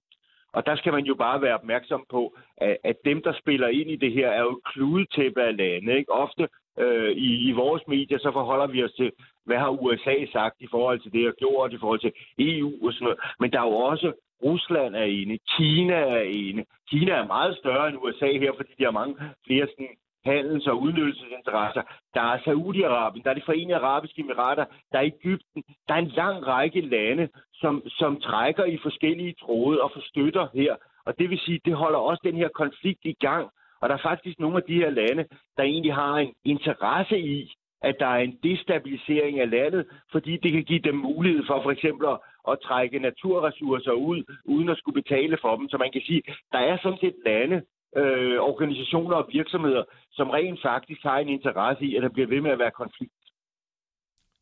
Og 0.52 0.66
der 0.66 0.76
skal 0.76 0.92
man 0.92 1.04
jo 1.04 1.14
bare 1.14 1.42
være 1.42 1.54
opmærksom 1.54 2.04
på, 2.10 2.36
at, 2.56 2.76
at 2.84 2.96
dem, 3.04 3.22
der 3.22 3.32
spiller 3.42 3.68
ind 3.68 3.90
i 3.90 3.96
det 3.96 4.12
her, 4.12 4.28
er 4.28 4.40
jo 4.40 4.60
kludetæppe 4.72 5.42
af 5.42 5.56
lande. 5.56 5.98
Ikke? 5.98 6.12
Ofte 6.12 6.48
øh, 6.78 7.10
i, 7.10 7.48
i 7.48 7.52
vores 7.52 7.82
medier, 7.88 8.18
så 8.18 8.30
forholder 8.32 8.66
vi 8.66 8.84
os 8.84 8.92
til, 8.92 9.12
hvad 9.44 9.58
har 9.58 9.70
USA 9.70 10.16
sagt 10.32 10.56
i 10.60 10.66
forhold 10.70 11.00
til 11.00 11.12
det, 11.12 11.28
og 11.28 11.34
gjort 11.34 11.72
i 11.72 11.78
forhold 11.78 12.00
til 12.00 12.12
EU 12.38 12.86
og 12.86 12.92
sådan 12.92 13.04
noget. 13.04 13.18
Men 13.40 13.52
der 13.52 13.60
er 13.60 13.66
jo 13.66 13.76
også 13.76 14.12
Rusland 14.42 14.96
er 14.96 15.02
ene, 15.02 15.38
Kina 15.56 15.94
er 15.94 16.20
ene. 16.20 16.64
Kina 16.90 17.12
er 17.12 17.26
meget 17.26 17.56
større 17.56 17.88
end 17.88 17.98
USA 18.02 18.26
her, 18.26 18.52
fordi 18.56 18.72
de 18.78 18.84
har 18.84 18.90
mange 18.90 19.14
flere 19.46 19.66
sådan, 19.66 19.88
handels- 20.26 20.66
og 20.66 20.80
udnyttelsesinteresser. 20.82 21.82
Der 22.14 22.24
er 22.32 22.38
Saudi-Arabien, 22.46 23.22
der 23.22 23.30
er 23.30 23.34
de 23.34 23.48
forenede 23.50 23.76
arabiske 23.76 24.20
emirater, 24.20 24.64
der 24.92 24.98
er 24.98 25.10
Ægypten. 25.14 25.62
Der 25.88 25.94
er 25.94 25.98
en 25.98 26.12
lang 26.22 26.46
række 26.46 26.80
lande, 26.80 27.28
som, 27.54 27.82
som 27.88 28.20
trækker 28.20 28.64
i 28.64 28.78
forskellige 28.82 29.34
tråde 29.42 29.82
og 29.82 29.90
forstøtter 29.92 30.46
her. 30.54 30.74
Og 31.06 31.18
det 31.18 31.30
vil 31.30 31.38
sige, 31.38 31.60
det 31.64 31.74
holder 31.74 31.98
også 31.98 32.22
den 32.24 32.36
her 32.36 32.48
konflikt 32.48 33.04
i 33.04 33.12
gang. 33.12 33.50
Og 33.80 33.88
der 33.88 33.94
er 33.94 34.08
faktisk 34.10 34.38
nogle 34.38 34.56
af 34.56 34.62
de 34.68 34.74
her 34.74 34.90
lande, 34.90 35.24
der 35.56 35.62
egentlig 35.62 35.94
har 35.94 36.14
en 36.14 36.32
interesse 36.44 37.18
i, 37.18 37.52
at 37.82 37.96
der 38.00 38.06
er 38.06 38.22
en 38.28 38.38
destabilisering 38.42 39.40
af 39.40 39.50
landet, 39.50 39.86
fordi 40.12 40.32
det 40.42 40.52
kan 40.52 40.64
give 40.64 40.82
dem 40.88 40.94
mulighed 40.94 41.42
for 41.46 41.62
for 41.62 41.70
eksempel 41.70 42.06
at, 42.08 42.18
at 42.50 42.60
trække 42.60 42.98
naturressourcer 42.98 43.92
ud, 43.92 44.20
uden 44.44 44.68
at 44.68 44.78
skulle 44.78 45.02
betale 45.02 45.38
for 45.40 45.56
dem. 45.56 45.68
Så 45.68 45.76
man 45.78 45.92
kan 45.92 46.02
sige, 46.06 46.22
der 46.52 46.58
er 46.58 46.76
sådan 46.82 46.98
set 46.98 47.16
lande, 47.26 47.56
øh, 47.96 48.38
organisationer 48.50 49.16
og 49.16 49.28
virksomheder, 49.32 49.84
som 50.12 50.30
rent 50.30 50.62
faktisk 50.62 51.02
har 51.02 51.18
en 51.18 51.28
interesse 51.28 51.84
i, 51.84 51.96
at 51.96 52.02
der 52.02 52.08
bliver 52.08 52.28
ved 52.28 52.40
med 52.40 52.50
at 52.50 52.58
være 52.58 52.70
konflikt. 52.70 53.12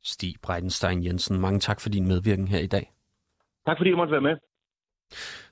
Stig 0.02 0.34
Breitenstein 0.42 1.04
Jensen, 1.04 1.40
mange 1.40 1.58
tak 1.58 1.80
for 1.80 1.88
din 1.88 2.08
medvirken 2.08 2.48
her 2.48 2.58
i 2.58 2.66
dag. 2.66 2.86
Tak 3.66 3.76
fordi 3.76 3.90
jeg 3.90 3.96
måtte 3.96 4.12
være 4.12 4.20
med. 4.20 4.36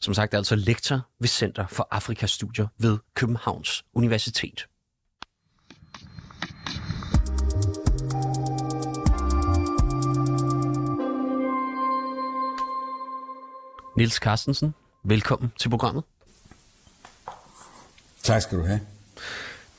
Som 0.01 0.15
sagt, 0.15 0.35
altså 0.35 0.57
lektor 0.57 1.01
ved 1.19 1.29
Center 1.29 1.67
for 1.67 1.89
Afrikastudier 1.91 2.67
ved 2.79 2.99
Københavns 3.15 3.85
Universitet. 3.95 4.67
Nils 13.97 14.15
Carstensen, 14.15 14.75
velkommen 15.05 15.53
til 15.61 15.69
programmet. 15.69 16.05
Tak 18.23 18.43
skal 18.43 18.59
du 18.59 18.65
have. 18.65 18.81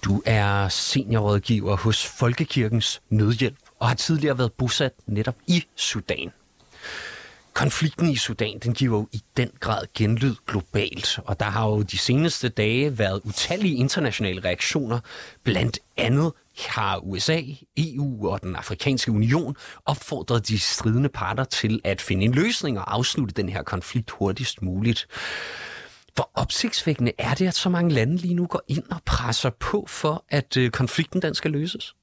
Du 0.04 0.22
er 0.26 0.68
seniorrådgiver 0.70 1.76
hos 1.76 2.08
Folkekirkens 2.08 3.02
Nødhjælp 3.10 3.58
og 3.80 3.88
har 3.88 3.96
tidligere 3.96 4.38
været 4.38 4.54
bosat 4.54 4.94
netop 5.06 5.36
i 5.48 5.66
Sudan. 5.76 6.32
Konflikten 7.54 8.10
i 8.10 8.16
Sudan, 8.16 8.60
den 8.60 8.74
giver 8.74 8.98
jo 8.98 9.08
i 9.12 9.22
den 9.38 9.50
grad 9.60 9.86
genlyd 9.94 10.36
globalt, 10.48 11.20
og 11.26 11.40
der 11.40 11.46
har 11.46 11.68
jo 11.68 11.82
de 11.82 11.98
seneste 11.98 12.50
dage 12.50 12.98
været 12.98 13.22
utallige 13.24 13.76
internationale 13.76 14.44
reaktioner. 14.44 15.00
Blandt 15.44 15.80
andet 15.98 16.32
har 16.60 16.98
USA, 16.98 17.42
EU 17.78 18.30
og 18.30 18.42
den 18.42 18.56
afrikanske 18.56 19.12
union 19.12 19.56
opfordret 19.86 20.48
de 20.48 20.60
stridende 20.60 21.10
parter 21.10 21.44
til 21.44 21.82
at 21.84 22.02
finde 22.02 22.26
en 22.26 22.32
løsning 22.32 22.80
og 22.80 22.94
afslutte 22.94 23.34
den 23.34 23.50
her 23.50 23.64
konflikt 23.64 24.12
hurtigst 24.12 24.62
muligt. 24.62 25.08
Hvor 26.16 26.32
opsigtsvækkende 26.34 27.12
er 27.18 27.34
det, 27.34 27.48
at 27.48 27.56
så 27.56 27.70
mange 27.70 27.94
lande 27.94 28.18
lige 28.18 28.34
nu 28.34 28.46
går 28.48 28.62
ind 28.68 28.84
og 28.92 29.02
presser 29.06 29.50
på 29.50 29.86
for, 29.90 30.26
at 30.30 30.58
øh, 30.58 30.72
konflikten 30.72 31.22
den 31.22 31.36
skal 31.36 31.52
løses? 31.52 31.96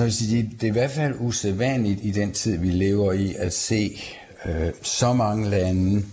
Altså, 0.00 0.24
det, 0.30 0.50
det 0.52 0.62
er 0.62 0.68
i 0.68 0.72
hvert 0.72 0.90
fald 0.90 1.14
usædvanligt 1.18 2.00
i 2.02 2.10
den 2.10 2.32
tid, 2.32 2.58
vi 2.58 2.70
lever 2.70 3.12
i, 3.12 3.34
at 3.34 3.52
se 3.52 4.00
øh, 4.44 4.72
så 4.82 5.12
mange 5.12 5.50
lande 5.50 6.04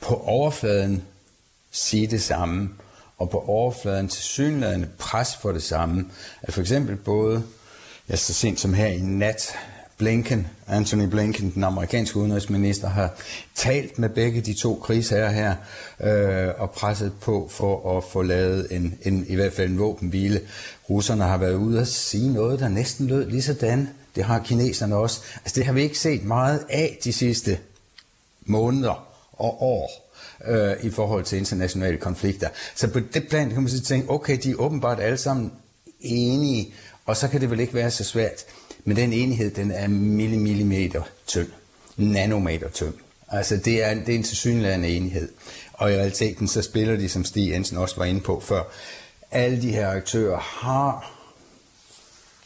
på 0.00 0.14
overfladen 0.14 1.02
sige 1.70 2.06
det 2.06 2.22
samme, 2.22 2.70
og 3.18 3.30
på 3.30 3.38
overfladen 3.38 4.08
til 4.08 4.22
synlædende 4.22 4.88
pres 4.98 5.36
for 5.36 5.52
det 5.52 5.62
samme. 5.62 6.04
At 6.42 6.54
for 6.54 6.60
eksempel 6.60 6.96
både, 6.96 7.42
ja, 8.08 8.16
så 8.16 8.34
sent 8.34 8.60
som 8.60 8.74
her 8.74 8.86
i 8.86 9.00
nat, 9.00 9.54
Blinken, 9.98 10.46
Anthony 10.66 11.04
Blinken, 11.04 11.50
den 11.54 11.64
amerikanske 11.64 12.16
udenrigsminister, 12.16 12.88
har 12.88 13.14
talt 13.54 13.98
med 13.98 14.08
begge 14.08 14.40
de 14.40 14.54
to 14.54 14.74
krigsherrer 14.74 15.30
her 15.30 15.54
øh, 16.00 16.54
og 16.58 16.70
presset 16.70 17.12
på 17.20 17.48
for 17.50 17.98
at 17.98 18.04
få 18.04 18.22
lavet 18.22 18.66
en, 18.70 18.98
en, 19.02 19.26
i 19.28 19.34
hvert 19.34 19.52
fald 19.52 19.70
en 19.70 19.78
våbenhvile. 19.78 20.40
Russerne 20.90 21.24
har 21.24 21.38
været 21.38 21.54
ude 21.54 21.80
og 21.80 21.86
sige 21.86 22.32
noget, 22.32 22.60
der 22.60 22.68
næsten 22.68 23.06
lød 23.06 23.30
lige 23.30 23.42
sådan. 23.42 23.88
Det 24.16 24.24
har 24.24 24.38
kineserne 24.38 24.96
også. 24.96 25.20
Altså 25.44 25.54
det 25.54 25.66
har 25.66 25.72
vi 25.72 25.82
ikke 25.82 25.98
set 25.98 26.24
meget 26.24 26.64
af 26.70 26.98
de 27.04 27.12
sidste 27.12 27.58
måneder 28.46 29.08
og 29.32 29.62
år 29.62 30.12
øh, 30.48 30.74
i 30.82 30.90
forhold 30.90 31.24
til 31.24 31.38
internationale 31.38 31.98
konflikter. 31.98 32.48
Så 32.74 32.88
på 32.88 33.00
det 33.00 33.28
plan 33.28 33.50
kan 33.50 33.62
man 33.62 33.68
så 33.68 33.82
tænke, 33.82 34.10
okay, 34.10 34.38
de 34.42 34.50
er 34.50 34.56
åbenbart 34.56 35.00
alle 35.00 35.18
sammen 35.18 35.52
enige, 36.00 36.74
og 37.06 37.16
så 37.16 37.28
kan 37.28 37.40
det 37.40 37.50
vel 37.50 37.60
ikke 37.60 37.74
være 37.74 37.90
så 37.90 38.04
svært. 38.04 38.44
Men 38.86 38.96
den 38.96 39.12
enhed, 39.12 39.50
den 39.50 39.70
er 39.70 39.88
millimeter 39.88 41.02
tynd. 41.26 41.48
Nanometer 41.96 42.68
tynd. 42.68 42.94
Altså, 43.28 43.56
det 43.56 43.84
er, 43.84 43.94
det 43.94 44.08
er 44.08 44.14
en 44.14 44.22
tilsyneladende 44.22 44.88
enhed. 44.88 45.28
Og 45.72 45.92
i 45.92 45.94
realiteten, 45.94 46.48
så 46.48 46.62
spiller 46.62 46.96
de, 46.96 47.08
som 47.08 47.24
Stig 47.24 47.50
Jensen 47.50 47.76
også 47.76 47.96
var 47.96 48.04
inde 48.04 48.20
på 48.20 48.40
før, 48.40 48.62
alle 49.30 49.62
de 49.62 49.72
her 49.72 49.88
aktører 49.88 50.38
har 50.38 51.12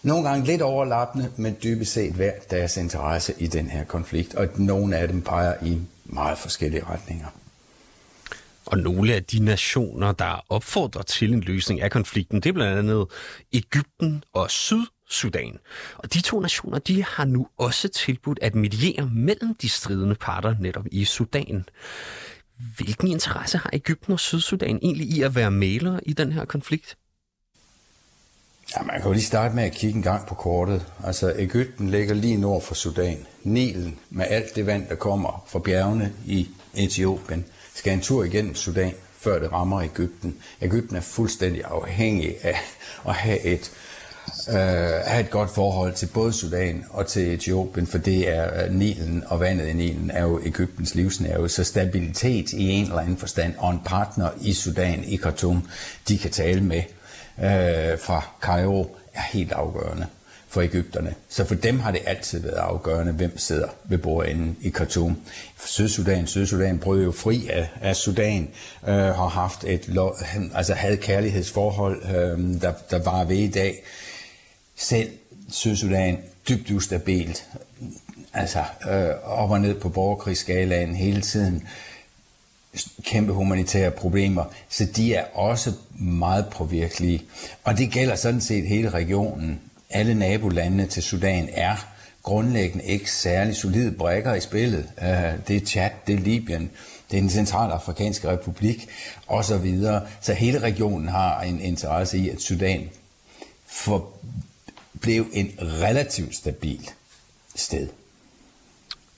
nogle 0.03 0.29
gange 0.29 0.47
lidt 0.47 0.63
overlappende, 0.63 1.31
men 1.37 1.57
dybest 1.63 1.93
set 1.93 2.13
hver 2.13 2.33
deres 2.51 2.77
interesse 2.77 3.35
i 3.39 3.47
den 3.47 3.71
her 3.71 3.85
konflikt, 3.85 4.35
og 4.35 4.49
nogle 4.57 4.97
af 4.97 5.09
dem 5.09 5.23
peger 5.23 5.55
i 5.65 5.79
meget 6.05 6.39
forskellige 6.39 6.85
retninger. 6.85 7.27
Og 8.67 8.79
nogle 8.79 9.15
af 9.15 9.25
de 9.25 9.39
nationer, 9.39 10.13
der 10.13 10.45
opfordrer 10.49 11.03
til 11.03 11.33
en 11.33 11.41
løsning 11.41 11.81
af 11.81 11.91
konflikten, 11.91 12.41
det 12.41 12.49
er 12.49 12.53
blandt 12.53 12.79
andet 12.79 13.07
Ægypten 13.53 14.25
og 14.33 14.51
Syd 14.51 14.85
Sudan. 15.11 15.59
Og 15.97 16.15
de 16.15 16.21
to 16.21 16.41
nationer, 16.41 16.79
de 16.79 17.05
har 17.05 17.25
nu 17.25 17.47
også 17.59 17.89
tilbudt 17.89 18.39
at 18.43 18.55
mediere 18.55 19.11
mellem 19.13 19.55
de 19.55 19.69
stridende 19.69 20.15
parter 20.15 20.55
netop 20.61 20.87
i 20.93 21.05
Sudan. 21.05 21.65
Hvilken 22.77 23.09
interesse 23.09 23.59
har 23.59 23.71
Ægypten 23.73 24.13
og 24.13 24.21
Sydsudan 24.21 24.79
egentlig 24.83 25.07
i 25.07 25.23
at 25.23 25.35
være 25.35 25.51
malere 25.51 26.01
i 26.09 26.13
den 26.13 26.33
her 26.33 26.45
konflikt? 26.45 26.97
Ja, 28.77 28.83
man 28.83 28.97
kan 28.97 29.07
jo 29.07 29.13
lige 29.13 29.23
starte 29.23 29.55
med 29.55 29.65
at 29.65 29.73
kigge 29.73 29.97
en 29.97 30.03
gang 30.03 30.27
på 30.27 30.35
kortet. 30.35 30.87
Altså, 31.05 31.35
Ægypten 31.37 31.91
ligger 31.91 32.15
lige 32.15 32.37
nord 32.37 32.63
for 32.63 32.75
Sudan. 32.75 33.27
Nilen 33.43 33.99
med 34.11 34.27
alt 34.29 34.57
det 34.57 34.67
vand, 34.67 34.89
der 34.89 34.95
kommer 34.95 35.45
fra 35.49 35.59
bjergene 35.59 36.13
i 36.27 36.49
Etiopien, 36.75 37.45
skal 37.75 37.93
en 37.93 38.01
tur 38.01 38.25
igennem 38.25 38.55
Sudan, 38.55 38.95
før 39.19 39.39
det 39.39 39.53
rammer 39.53 39.83
Ægypten. 39.83 40.37
Ægypten 40.61 40.97
er 40.97 41.01
fuldstændig 41.01 41.65
afhængig 41.65 42.45
af 42.45 42.59
at 43.09 43.15
have 43.15 43.41
et 43.41 43.73
øh, 44.49 44.55
have 45.07 45.21
et 45.21 45.31
godt 45.31 45.51
forhold 45.51 45.93
til 45.93 46.07
både 46.07 46.33
Sudan 46.33 46.85
og 46.91 47.07
til 47.07 47.35
Etiopien, 47.35 47.87
for 47.87 47.99
det 47.99 48.29
er 48.37 48.65
øh, 48.65 48.75
Nilen 48.75 49.25
og 49.27 49.41
vandet 49.41 49.69
i 49.69 49.73
Nilen 49.73 50.11
er 50.11 50.23
jo 50.23 50.41
Ægyptens 50.45 50.95
livsnerve. 50.95 51.49
Så 51.49 51.65
stabilitet 51.65 52.53
i 52.53 52.69
en 52.69 52.85
eller 52.85 52.99
anden 52.99 53.17
forstand 53.17 53.55
og 53.59 53.71
en 53.71 53.81
partner 53.85 54.31
i 54.41 54.53
Sudan, 54.53 55.05
i 55.05 55.17
Khartoum, 55.17 55.69
de 56.09 56.19
kan 56.19 56.31
tale 56.31 56.61
med 56.61 56.83
øh, 57.39 57.99
fra 57.99 58.27
Cairo, 58.41 58.97
er 59.15 59.23
helt 59.33 59.53
afgørende 59.53 60.07
for 60.49 60.61
Ægypterne. 60.61 61.15
Så 61.29 61.45
for 61.45 61.55
dem 61.55 61.81
har 61.81 61.91
det 61.91 62.01
altid 62.07 62.41
været 62.41 62.55
afgørende, 62.55 63.13
hvem 63.13 63.39
sidder 63.39 63.69
ved 63.85 63.99
bordenden 63.99 64.57
i 64.61 64.69
Khartoum. 64.69 65.17
Sydsudan, 65.65 66.27
Sydsudan 66.27 66.79
brød 66.79 67.05
jo 67.05 67.13
fri 67.13 67.49
af, 67.49 67.69
af 67.81 67.97
Sudan, 67.97 68.49
øh, 68.89 68.95
har 68.95 69.29
haft 69.29 69.65
et 69.65 69.99
altså 70.55 70.75
havde 70.75 70.97
kærlighedsforhold, 70.97 72.03
øh, 72.05 72.61
der, 72.61 72.73
der 72.91 73.03
var 73.03 73.25
ved 73.25 73.37
i 73.37 73.51
dag 73.51 73.83
selv 74.81 75.11
Sydsudan 75.49 76.19
dybt 76.49 76.71
ustabilt, 76.71 77.47
altså 78.33 78.65
øh, 78.91 79.11
op 79.25 79.51
og 79.51 79.61
ned 79.61 79.75
på 79.75 79.89
borgerkrigsskalaen 79.89 80.95
hele 80.95 81.21
tiden. 81.21 81.69
kæmpe 83.03 83.33
humanitære 83.33 83.91
problemer, 83.91 84.45
så 84.69 84.85
de 84.85 85.15
er 85.15 85.25
også 85.35 85.73
meget 85.99 86.47
påvirkelige. 86.53 87.23
Og 87.65 87.79
det 87.79 87.91
gælder 87.91 88.17
sådan 88.17 88.41
set 88.41 88.69
hele 88.69 88.91
regionen. 88.91 89.61
Alle 89.91 90.15
nabolandene 90.15 90.87
til 90.87 91.03
Sudan 91.03 91.49
er 91.53 91.87
grundlæggende 92.23 92.85
ikke 92.85 93.11
særlig 93.11 93.57
solide 93.57 93.93
brækker 93.93 94.35
i 94.35 94.41
spillet. 94.41 94.89
Øh, 95.03 95.33
det 95.49 95.57
er 95.57 95.67
Chad, 95.67 95.91
det 96.07 96.15
er 96.15 96.19
Libyen, 96.19 96.71
det 97.11 97.17
er 97.17 97.21
den 97.21 97.31
centralafrikanske 97.31 98.29
republik 98.29 98.89
osv. 99.29 99.83
Så 100.21 100.35
hele 100.35 100.59
regionen 100.59 101.09
har 101.09 101.41
en 101.41 101.61
interesse 101.61 102.19
i, 102.19 102.29
at 102.29 102.41
Sudan 102.41 102.91
for, 103.67 104.09
blev 105.01 105.27
en 105.33 105.59
relativt 105.61 106.35
stabil 106.35 106.91
sted. 107.55 107.89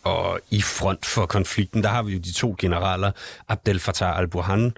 Og 0.04 0.40
i 0.50 0.62
front 0.62 1.06
for 1.06 1.26
konflikten, 1.26 1.82
der 1.82 1.88
har 1.88 2.02
vi 2.02 2.12
jo 2.12 2.18
de 2.18 2.32
to 2.32 2.54
generaler, 2.58 3.12
Abdel 3.48 3.80
Fattah 3.80 4.18
al-Burhan, 4.18 4.72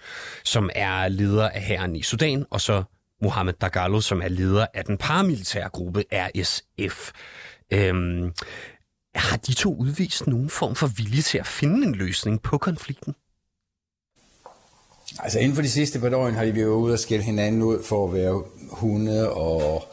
som 0.45 0.71
er 0.75 1.09
leder 1.09 1.49
af 1.49 1.63
hæren 1.63 1.97
i 1.97 2.03
Sudan, 2.03 2.47
og 2.51 2.61
så 2.61 2.83
Mohammed 3.23 3.55
Dagalo, 3.61 4.01
som 4.01 4.23
er 4.23 4.29
leder 4.29 4.67
af 4.75 4.85
den 4.85 4.99
paramilitære 4.99 5.69
gruppe 5.69 6.05
RSF. 6.13 7.13
Øhm, 7.71 8.33
har 9.15 9.37
de 9.37 9.55
to 9.55 9.75
udvist 9.75 10.27
nogen 10.27 10.51
form 10.51 10.75
for 10.75 10.87
vilje 10.87 11.23
til 11.23 11.39
at 11.39 11.47
finde 11.47 11.87
en 11.87 11.95
løsning 11.95 12.43
på 12.43 12.59
konflikten? 12.59 13.15
Altså 15.19 15.39
inden 15.39 15.55
for 15.55 15.63
de 15.63 15.71
sidste 15.71 16.01
par 16.01 16.17
år 16.17 16.31
har 16.31 16.45
de 16.45 16.55
været 16.55 16.67
ude 16.67 16.93
og 16.93 16.99
skille 16.99 17.25
hinanden 17.25 17.63
ud 17.63 17.85
for 17.85 18.09
at 18.09 18.15
være 18.15 18.45
hunde 18.71 19.33
og 19.33 19.89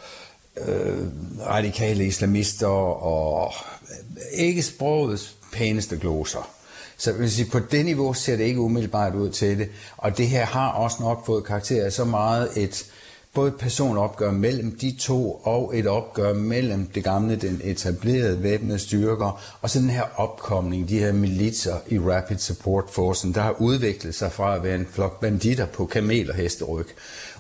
øh, 0.58 1.08
radikale 1.48 2.06
islamister 2.06 2.68
og 2.68 3.54
øh, 3.92 4.40
ikke 4.40 4.62
sprogets 4.62 5.36
pæneste 5.54 5.98
gloser. 5.98 6.50
Så 6.98 7.12
vil 7.12 7.32
sige, 7.32 7.50
på 7.52 7.60
det 7.60 7.86
niveau 7.86 8.14
ser 8.14 8.38
det 8.38 8.44
ikke 8.44 8.60
umiddelbart 8.60 9.16
ud 9.16 9.30
til 9.30 9.60
det. 9.60 9.70
Og 9.98 10.18
det 10.18 10.28
her 10.28 10.46
har 10.46 10.72
også 10.72 10.98
nok 11.00 11.26
fået 11.26 11.44
karakter 11.44 11.86
af 11.86 11.92
så 11.92 12.06
meget 12.06 12.50
et 12.58 12.86
både 13.34 13.48
et 13.48 13.56
personopgør 13.56 14.32
mellem 14.32 14.78
de 14.78 14.96
to 15.00 15.32
og 15.32 15.78
et 15.78 15.88
opgør 15.88 16.34
mellem 16.34 16.86
det 16.86 17.04
gamle, 17.04 17.36
den 17.36 17.62
etablerede 17.64 18.44
væbnede 18.44 18.80
styrker, 18.80 19.42
og 19.62 19.70
så 19.70 19.80
den 19.80 19.90
her 19.90 20.04
opkomning, 20.16 20.90
de 20.90 21.00
her 21.00 21.12
militser 21.12 21.78
i 21.88 22.00
Rapid 22.00 22.38
Support 22.38 22.84
Force, 22.90 23.34
der 23.34 23.42
har 23.42 23.62
udviklet 23.62 24.16
sig 24.16 24.32
fra 24.32 24.56
at 24.56 24.64
være 24.64 24.76
en 24.76 24.88
flok 24.92 25.20
banditter 25.20 25.66
på 25.66 25.86
kamel 25.86 26.32
og 26.32 26.36
hesteryg 26.36 26.88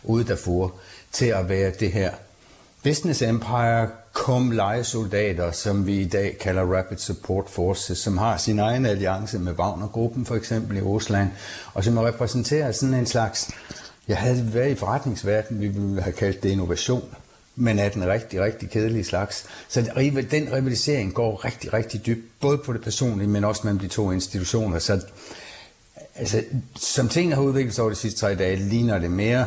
ude 0.04 0.24
derfor 0.24 0.74
til 1.12 1.26
at 1.26 1.50
være 1.50 1.72
det 1.80 1.92
her 1.92 2.12
Business 2.84 3.22
Empire 3.22 3.88
kom 4.14 4.52
lejesoldater, 4.52 5.52
som 5.52 5.88
vi 5.88 6.00
i 6.00 6.08
dag 6.08 6.38
kalder 6.42 6.62
Rapid 6.62 6.98
Support 6.98 7.50
Forces, 7.50 7.98
som 7.98 8.18
har 8.18 8.38
sin 8.38 8.60
egen 8.60 8.86
alliance 8.86 9.40
med 9.40 9.54
Wagner-gruppen 9.54 10.26
for 10.26 10.36
eksempel 10.36 10.78
i 10.78 10.82
Rusland, 10.82 11.30
og 11.74 11.84
som 11.84 11.98
repræsenterer 11.98 12.72
sådan 12.72 12.94
en 12.94 13.06
slags, 13.06 13.52
jeg 14.08 14.18
havde 14.18 14.54
været 14.54 14.70
i 14.70 14.76
forretningsverdenen, 14.76 15.62
vi 15.62 15.68
ville 15.68 16.02
have 16.02 16.14
kaldt 16.14 16.44
det 16.44 16.50
innovation, 16.50 17.16
men 17.56 17.80
er 17.80 17.90
den 17.90 18.08
rigtig, 18.08 18.42
rigtig 18.42 18.70
kedelige 18.70 19.04
slags. 19.04 19.46
Så 19.68 19.82
den 20.32 20.54
rivalisering 20.54 21.14
går 21.14 21.46
rigtig, 21.46 21.74
rigtig 21.74 22.06
dybt, 22.06 22.40
både 22.40 22.58
på 22.58 22.74
det 22.74 22.82
personlige, 22.82 23.28
men 23.28 23.44
også 23.44 23.62
mellem 23.64 23.80
de 23.80 23.88
to 23.88 24.12
institutioner. 24.12 24.80
Så 24.80 25.02
altså, 26.16 26.44
som 26.76 27.10
ting 27.10 27.36
har 27.36 27.42
udviklet 27.42 27.76
sig 27.76 27.82
over 27.82 27.94
de 27.94 28.00
sidste 28.00 28.20
tre 28.20 28.36
dage, 28.36 28.56
ligner 28.56 29.00
det 29.00 29.12
mere, 29.12 29.46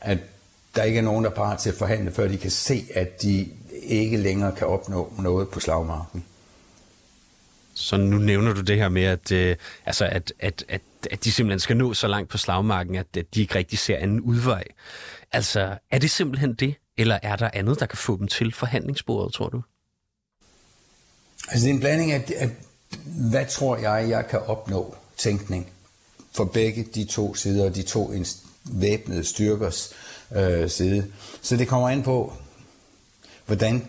at 0.00 0.18
der 0.74 0.82
ikke 0.82 0.98
er 0.98 1.02
nogen, 1.02 1.24
der 1.24 1.30
er 1.30 1.34
parat 1.34 1.58
til 1.58 1.70
at 1.70 1.76
forhandle, 1.76 2.12
før 2.12 2.28
de 2.28 2.38
kan 2.38 2.50
se, 2.50 2.86
at 2.94 3.22
de 3.22 3.48
ikke 3.82 4.16
længere 4.16 4.52
kan 4.56 4.66
opnå 4.66 5.12
noget 5.18 5.48
på 5.48 5.60
slagmarken. 5.60 6.24
Så 7.74 7.96
nu 7.96 8.18
nævner 8.18 8.52
du 8.52 8.60
det 8.60 8.76
her 8.76 8.88
med, 8.88 9.02
at, 9.02 9.32
øh, 9.32 9.56
altså 9.86 10.04
at, 10.06 10.32
at, 10.38 10.64
at, 10.68 10.80
at 11.10 11.24
de 11.24 11.32
simpelthen 11.32 11.60
skal 11.60 11.76
nå 11.76 11.94
så 11.94 12.08
langt 12.08 12.30
på 12.30 12.38
slagmarken, 12.38 12.94
at, 12.94 13.06
at 13.16 13.34
de 13.34 13.40
ikke 13.40 13.54
rigtig 13.54 13.78
ser 13.78 13.96
anden 13.96 14.20
udvej. 14.20 14.64
Altså, 15.32 15.78
er 15.90 15.98
det 15.98 16.10
simpelthen 16.10 16.54
det, 16.54 16.74
eller 16.96 17.18
er 17.22 17.36
der 17.36 17.50
andet, 17.52 17.80
der 17.80 17.86
kan 17.86 17.98
få 17.98 18.16
dem 18.16 18.28
til 18.28 18.52
forhandlingsbordet, 18.52 19.34
tror 19.34 19.48
du? 19.48 19.62
Altså, 21.48 21.64
det 21.64 21.70
er 21.70 21.74
en 21.74 21.80
blanding 21.80 22.12
af, 22.12 22.24
at, 22.36 22.50
hvad 23.30 23.46
tror 23.46 23.76
jeg, 23.76 24.08
jeg 24.08 24.26
kan 24.26 24.38
opnå 24.38 24.96
tænkning 25.16 25.70
for 26.32 26.44
begge 26.44 26.86
de 26.94 27.04
to 27.04 27.34
sider, 27.34 27.68
de 27.68 27.82
to 27.82 28.12
væbnede 28.64 29.24
styrkers 29.24 29.92
øh, 29.92 30.07
Øh, 30.36 30.70
side. 30.70 31.04
Så 31.42 31.56
det 31.56 31.68
kommer 31.68 31.88
an 31.88 32.02
på, 32.02 32.32
hvordan 33.46 33.84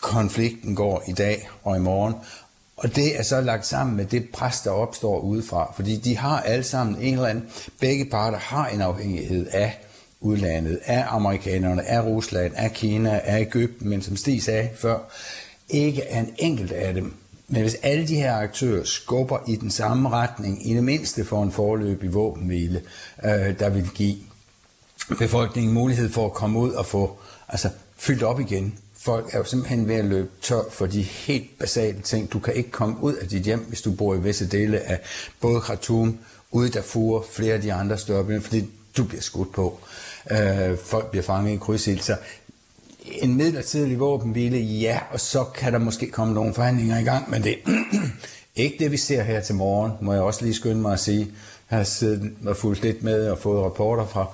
konflikten 0.00 0.74
går 0.74 1.04
i 1.08 1.12
dag 1.12 1.48
og 1.64 1.76
i 1.76 1.80
morgen. 1.80 2.14
Og 2.76 2.96
det 2.96 3.18
er 3.18 3.22
så 3.22 3.40
lagt 3.40 3.66
sammen 3.66 3.96
med 3.96 4.04
det 4.04 4.28
pres, 4.32 4.60
der 4.60 4.70
opstår 4.70 5.20
udefra. 5.20 5.72
Fordi 5.76 5.96
de 5.96 6.16
har 6.16 6.40
alle 6.40 6.64
sammen 6.64 6.96
en 7.00 7.14
eller 7.14 7.28
anden, 7.28 7.48
begge 7.80 8.04
parter 8.04 8.38
har 8.38 8.68
en 8.68 8.80
afhængighed 8.80 9.46
af 9.46 9.78
udlandet, 10.20 10.80
af 10.84 11.04
amerikanerne, 11.08 11.82
af 11.82 12.04
Rusland, 12.04 12.52
af 12.56 12.72
Kina, 12.72 13.20
af 13.24 13.40
Ægypten, 13.40 13.88
men 13.88 14.02
som 14.02 14.16
Stig 14.16 14.42
sagde 14.42 14.68
før, 14.76 14.98
ikke 15.68 16.02
er 16.02 16.20
en 16.20 16.34
enkelt 16.38 16.72
af 16.72 16.94
dem. 16.94 17.14
Men 17.48 17.62
hvis 17.62 17.76
alle 17.82 18.08
de 18.08 18.16
her 18.16 18.36
aktører 18.36 18.84
skubber 18.84 19.38
i 19.48 19.56
den 19.56 19.70
samme 19.70 20.08
retning, 20.08 20.70
i 20.70 20.74
det 20.74 20.84
mindste 20.84 21.24
for 21.24 21.42
en 21.42 21.52
forløb 21.52 22.04
i 22.04 22.06
våbenhvile, 22.06 22.82
øh, 23.24 23.58
der 23.58 23.68
vil 23.68 23.90
give 23.94 24.16
befolkningen 25.16 25.74
mulighed 25.74 26.10
for 26.10 26.26
at 26.26 26.32
komme 26.32 26.58
ud 26.58 26.70
og 26.70 26.86
få 26.86 27.18
altså, 27.48 27.68
fyldt 27.96 28.22
op 28.22 28.40
igen. 28.40 28.74
Folk 29.00 29.34
er 29.34 29.38
jo 29.38 29.44
simpelthen 29.44 29.88
ved 29.88 29.94
at 29.94 30.04
løbe 30.04 30.28
tør 30.42 30.62
for 30.70 30.86
de 30.86 31.02
helt 31.02 31.58
basale 31.58 32.00
ting. 32.00 32.32
Du 32.32 32.38
kan 32.38 32.54
ikke 32.54 32.70
komme 32.70 32.96
ud 33.02 33.14
af 33.14 33.28
dit 33.28 33.42
hjem, 33.42 33.64
hvis 33.68 33.82
du 33.82 33.90
bor 33.92 34.14
i 34.14 34.20
visse 34.20 34.46
dele 34.46 34.80
af 34.80 35.00
både 35.40 35.60
Khartoum, 35.60 36.18
ude 36.50 36.68
i 36.68 36.70
Darfur, 36.70 37.26
flere 37.32 37.54
af 37.54 37.60
de 37.60 37.72
andre 37.72 37.98
større 37.98 38.24
byer, 38.24 38.40
fordi 38.40 38.64
du 38.96 39.04
bliver 39.04 39.22
skudt 39.22 39.52
på. 39.52 39.78
Øh, 40.30 40.78
folk 40.84 41.10
bliver 41.10 41.22
fanget 41.22 41.54
i 41.54 41.56
krydsild. 41.56 42.00
Så 42.00 42.16
en 43.04 43.36
midlertidig 43.36 44.00
våbenhvile, 44.00 44.58
ja, 44.58 44.98
og 45.12 45.20
så 45.20 45.44
kan 45.44 45.72
der 45.72 45.78
måske 45.78 46.10
komme 46.10 46.34
nogle 46.34 46.54
forhandlinger 46.54 46.98
i 46.98 47.04
gang, 47.04 47.30
men 47.30 47.42
det 47.42 47.52
er 47.52 47.72
ikke 48.62 48.76
det, 48.78 48.92
vi 48.92 48.96
ser 48.96 49.22
her 49.22 49.40
til 49.40 49.54
morgen, 49.54 49.92
må 50.00 50.12
jeg 50.12 50.22
også 50.22 50.44
lige 50.44 50.54
skynde 50.54 50.80
mig 50.80 50.92
at 50.92 51.00
sige. 51.00 51.28
Jeg 51.70 51.78
har 51.78 51.84
siddet 51.84 52.32
og 52.46 52.56
fulgt 52.56 52.82
lidt 52.82 53.02
med 53.02 53.28
og 53.28 53.38
fået 53.38 53.64
rapporter 53.64 54.06
fra 54.06 54.26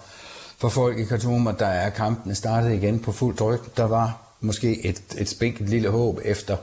for 0.64 0.68
folk 0.68 0.98
i 0.98 1.04
Khartoum, 1.04 1.46
og 1.46 1.58
der 1.58 1.66
er 1.66 1.90
kampene 1.90 2.34
startet 2.34 2.72
igen 2.72 2.98
på 3.00 3.12
fuld 3.12 3.36
tryk. 3.36 3.76
Der 3.76 3.84
var 3.84 4.18
måske 4.40 4.86
et, 4.86 5.02
et 5.18 5.28
spinkelt 5.28 5.68
lille 5.68 5.90
håb 5.90 6.20
efter 6.24 6.56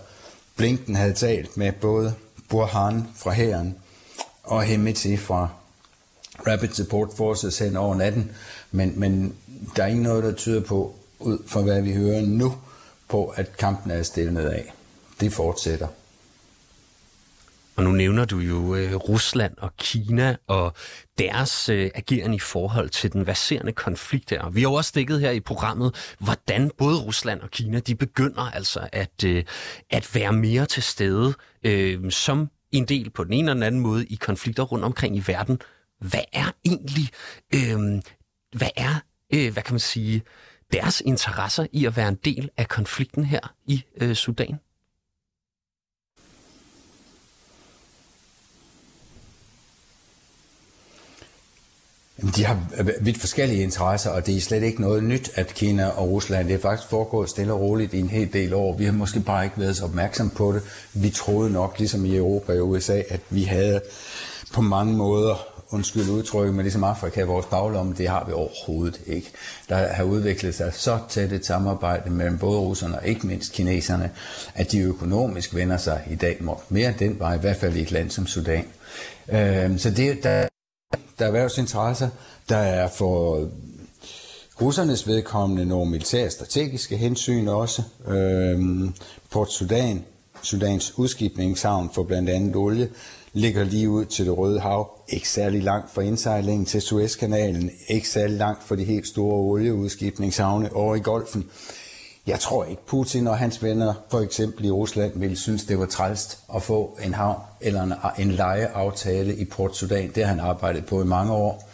Blinken 0.56 0.96
havde 0.96 1.14
talt 1.14 1.58
med 1.58 1.72
både 1.72 2.14
Burhan 2.50 3.08
fra 3.16 3.32
hæren 3.32 3.76
og 4.44 4.64
Hemeti 4.64 5.18
fra 5.18 5.50
Rapid 6.48 6.70
Support 6.70 7.10
Forces 7.18 7.60
hen 7.60 7.76
over 7.76 7.96
natten, 7.96 8.32
men, 8.72 9.00
men 9.00 9.36
der 9.76 9.84
er 9.84 9.88
ikke 9.88 10.04
noget, 10.04 10.24
der 10.24 10.32
tyder 10.32 10.62
på, 10.62 10.96
ud 11.20 11.38
fra 11.48 11.62
hvad 11.62 11.82
vi 11.82 11.94
hører 11.94 12.22
nu, 12.22 12.54
på 13.10 13.26
at 13.26 13.58
kampen 13.58 13.92
er 13.92 14.04
stillet 14.04 14.46
af. 14.46 14.74
Det 15.20 15.34
fortsætter. 15.34 15.88
Og 17.82 17.86
nu 17.86 17.92
nævner 17.92 18.26
du 18.26 18.40
jo 18.40 18.76
øh, 18.76 18.96
Rusland 18.96 19.54
og 19.58 19.78
Kina 19.78 20.36
og 20.48 20.74
deres 21.18 21.70
øh, 21.70 21.90
agerende 21.96 22.36
i 22.36 22.40
forhold 22.40 22.90
til 22.90 23.14
den 23.14 23.28
verserende 23.28 23.72
konflikt 23.72 24.30
der. 24.30 24.50
Vi 24.50 24.62
har 24.62 24.70
jo 24.70 24.74
også 24.74 24.92
dækket 24.96 25.20
her 25.20 25.32
i 25.32 25.40
programmet, 25.40 26.16
hvordan 26.20 26.72
både 26.78 26.98
Rusland 26.98 27.42
og 27.42 27.52
Kina, 27.52 27.80
de 27.80 27.96
begynder 27.96 28.42
altså 28.42 28.90
at, 28.92 29.24
øh, 29.26 29.44
at 29.90 30.16
være 30.16 30.34
mere 30.34 30.66
til 30.66 30.84
stede 30.84 31.34
øh, 31.64 32.12
som 32.12 32.50
en 32.72 32.86
del 32.86 33.10
på 33.10 33.24
den 33.24 33.34
ene 33.34 33.42
eller 33.42 33.54
den 33.54 33.64
anden 33.64 33.82
måde 33.82 34.06
i 34.06 34.16
konflikter 34.16 34.64
rundt 34.64 34.86
omkring 34.86 35.16
i 35.16 35.24
verden. 35.28 35.60
Hvad 36.00 36.24
er 36.34 36.52
egentlig, 36.66 37.10
øh, 37.56 38.02
hvad 38.56 38.70
er, 38.76 38.96
øh, 39.34 39.54
hvad 39.54 39.64
kan 39.64 39.74
man 39.74 39.80
sige, 39.80 40.22
deres 40.72 41.02
interesser 41.06 41.66
i 41.74 41.86
at 41.86 41.98
være 41.98 42.10
en 42.10 42.20
del 42.26 42.50
af 42.58 42.68
konflikten 42.68 43.26
her 43.26 43.54
i 43.66 43.84
øh, 44.02 44.16
Sudan? 44.16 44.60
De 52.36 52.46
har 52.46 52.60
vidt 53.02 53.20
forskellige 53.20 53.64
interesser, 53.64 54.10
og 54.10 54.26
det 54.26 54.38
er 54.38 54.42
slet 54.42 54.64
ikke 54.64 54.82
noget 54.82 55.04
nyt, 55.04 55.32
at 55.36 55.48
Kina 55.48 55.88
og 55.88 56.10
Rusland, 56.10 56.48
det 56.48 56.54
er 56.54 56.60
faktisk 56.60 56.90
foregået 56.90 57.30
stille 57.30 57.54
og 57.54 57.62
roligt 57.62 57.94
i 57.94 58.00
en 58.00 58.10
hel 58.10 58.34
del 58.34 58.54
år. 58.54 58.78
Vi 58.78 58.86
har 58.86 58.92
måske 58.92 59.20
bare 59.20 59.44
ikke 59.44 59.60
været 59.60 59.78
så 59.78 59.84
opmærksom 59.84 60.30
på 60.30 60.52
det. 60.54 60.62
Vi 60.94 61.10
troede 61.10 61.52
nok, 61.52 61.76
ligesom 61.78 62.06
i 62.06 62.16
Europa 62.16 62.62
og 62.62 62.70
USA, 62.70 63.02
at 63.10 63.20
vi 63.30 63.44
havde 63.44 63.82
på 64.54 64.62
mange 64.62 64.94
måder, 64.94 65.46
undskyld 65.72 66.10
udtrykket, 66.10 66.56
men 66.56 66.64
ligesom 66.64 66.84
Afrika, 66.84 67.24
vores 67.24 67.46
baglomme, 67.46 67.96
det 67.98 68.10
har 68.10 68.26
vi 68.28 68.34
overhovedet 68.34 69.02
ikke. 69.08 69.32
Der 69.70 69.94
har 69.94 70.04
udviklet 70.04 70.56
sig 70.56 70.74
så 70.74 71.00
tæt 71.10 71.32
et 71.32 71.46
samarbejde 71.46 72.10
mellem 72.10 72.38
både 72.38 72.60
russerne 72.60 73.00
og 73.00 73.08
ikke 73.08 73.28
mindst 73.28 73.54
kineserne, 73.54 74.10
at 74.56 74.72
de 74.72 74.80
økonomisk 74.80 75.56
vender 75.56 75.78
sig 75.78 76.02
i 76.10 76.16
dag 76.16 76.42
mere 76.70 76.94
den 77.00 77.20
vej, 77.20 77.36
i 77.36 77.40
hvert 77.40 77.58
fald 77.58 77.76
i 77.76 77.82
et 77.82 77.92
land 77.92 78.10
som 78.10 78.28
Sudan. 78.28 78.66
Øhm, 79.30 79.78
så 79.78 79.90
det, 79.90 80.24
der 80.24 80.48
der 81.22 81.28
er 81.28 81.32
erhvervsinteresser, 81.32 82.10
der 82.50 82.58
er 82.58 82.88
for 82.88 83.48
russernes 84.62 85.08
vedkommende 85.08 85.66
nogle 85.66 85.92
militære 85.92 86.30
strategiske 86.30 86.98
hensyn 86.98 87.48
også. 87.48 87.84
Øhm, 88.08 88.94
Port 89.32 89.52
Sudan 89.52 90.04
Sudans 90.42 90.98
udskibningshavn 90.98 91.90
for 91.94 92.04
blandt 92.04 92.30
andet 92.30 92.56
olie 92.56 92.90
ligger 93.34 93.64
lige 93.64 93.90
ud 93.90 94.06
til 94.06 94.26
det 94.26 94.38
Røde 94.38 94.60
Hav. 94.60 94.90
Ikke 95.10 95.30
særlig 95.30 95.64
langt 95.64 95.94
fra 95.94 96.02
indsejlingen 96.02 96.66
til 96.66 96.82
Suezkanalen. 96.82 97.72
Ikke 97.88 98.10
særlig 98.10 98.38
langt 98.38 98.64
fra 98.64 98.76
de 98.76 98.84
helt 98.84 99.08
store 99.08 99.36
olieudskibningshavne 99.36 100.76
over 100.76 100.96
i 100.96 101.00
Golfen. 101.00 101.50
Jeg 102.28 102.40
tror 102.40 102.66
ikke, 102.66 102.86
Putin 102.86 103.28
og 103.28 103.38
hans 103.38 103.64
venner, 103.64 103.94
for 104.10 104.20
eksempel 104.20 104.66
i 104.66 104.72
Rusland, 104.72 105.12
ville 105.16 105.38
synes, 105.38 105.64
det 105.64 105.80
var 105.80 105.86
trælst 105.86 106.40
at 106.56 106.64
få 106.64 106.98
en 107.04 107.14
havn 107.14 107.42
eller 107.62 107.84
en, 107.84 107.94
en 108.18 108.32
lejeaftale 108.32 109.36
i 109.36 109.46
Port 109.46 109.78
Sudan. 109.78 110.12
Det 110.16 110.24
har 110.24 110.30
han 110.30 110.40
arbejdet 110.40 110.86
på 110.86 111.02
i 111.02 111.06
mange 111.06 111.34
år. 111.34 111.70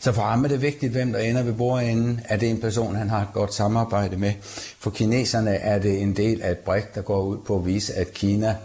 Så 0.00 0.12
for 0.12 0.22
ham 0.22 0.44
er 0.44 0.48
det 0.48 0.62
vigtigt, 0.62 0.92
hvem 0.92 1.12
der 1.12 1.18
ender 1.18 1.42
ved 1.42 1.52
bordenden. 1.52 2.20
Er 2.24 2.36
det 2.36 2.50
en 2.50 2.60
person, 2.60 2.96
han 2.96 3.10
har 3.10 3.22
et 3.22 3.32
godt 3.32 3.54
samarbejde 3.54 4.16
med? 4.16 4.32
For 4.78 4.90
kineserne 4.90 5.50
er 5.50 5.78
det 5.78 6.02
en 6.02 6.16
del 6.16 6.42
af 6.42 6.50
et 6.50 6.58
brik, 6.58 6.94
der 6.94 7.02
går 7.02 7.22
ud 7.22 7.38
på 7.38 7.56
at 7.56 7.66
vise, 7.66 7.94
at 7.94 8.12
Kina 8.12 8.56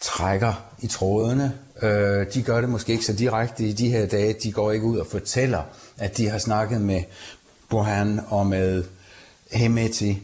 trækker 0.00 0.64
i 0.80 0.86
trådene. 0.86 1.52
Øh, 1.82 2.26
de 2.34 2.42
gør 2.42 2.60
det 2.60 2.70
måske 2.70 2.92
ikke 2.92 3.04
så 3.04 3.12
direkte 3.12 3.64
i 3.64 3.72
de 3.72 3.88
her 3.88 4.06
dage. 4.06 4.34
De 4.42 4.52
går 4.52 4.72
ikke 4.72 4.86
ud 4.86 4.98
og 4.98 5.06
fortæller, 5.06 5.62
at 5.98 6.16
de 6.16 6.28
har 6.28 6.38
snakket 6.38 6.80
med 6.80 7.02
Burhan 7.68 8.20
og 8.28 8.46
med 8.46 8.84
Hemeti. 9.52 10.22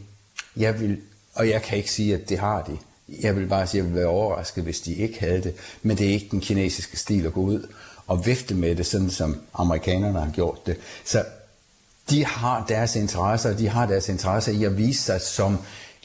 Jeg 0.59 0.79
vil, 0.79 0.97
og 1.33 1.49
jeg 1.49 1.61
kan 1.61 1.77
ikke 1.77 1.91
sige, 1.91 2.13
at 2.13 2.29
det 2.29 2.39
har 2.39 2.61
de. 2.61 2.77
Jeg 3.21 3.35
vil 3.35 3.47
bare 3.47 3.67
sige, 3.67 3.81
at 3.81 3.85
jeg 3.85 3.93
vil 3.93 3.99
være 3.99 4.09
overrasket, 4.09 4.63
hvis 4.63 4.81
de 4.81 4.93
ikke 4.93 5.19
havde 5.19 5.43
det. 5.43 5.53
Men 5.81 5.97
det 5.97 6.07
er 6.07 6.13
ikke 6.13 6.27
den 6.31 6.41
kinesiske 6.41 6.97
stil 6.97 7.25
at 7.25 7.33
gå 7.33 7.41
ud 7.41 7.67
og 8.07 8.25
vifte 8.25 8.55
med 8.55 8.75
det, 8.75 8.85
sådan 8.85 9.09
som 9.09 9.41
amerikanerne 9.53 10.19
har 10.19 10.31
gjort 10.31 10.67
det. 10.67 10.77
Så 11.03 11.23
de 12.09 12.25
har 12.25 12.65
deres 12.67 12.95
interesser, 12.95 13.57
de 13.57 13.69
har 13.69 13.85
deres 13.85 14.09
interesser 14.09 14.51
i 14.51 14.63
at 14.63 14.77
vise 14.77 15.03
sig 15.03 15.21
som 15.21 15.57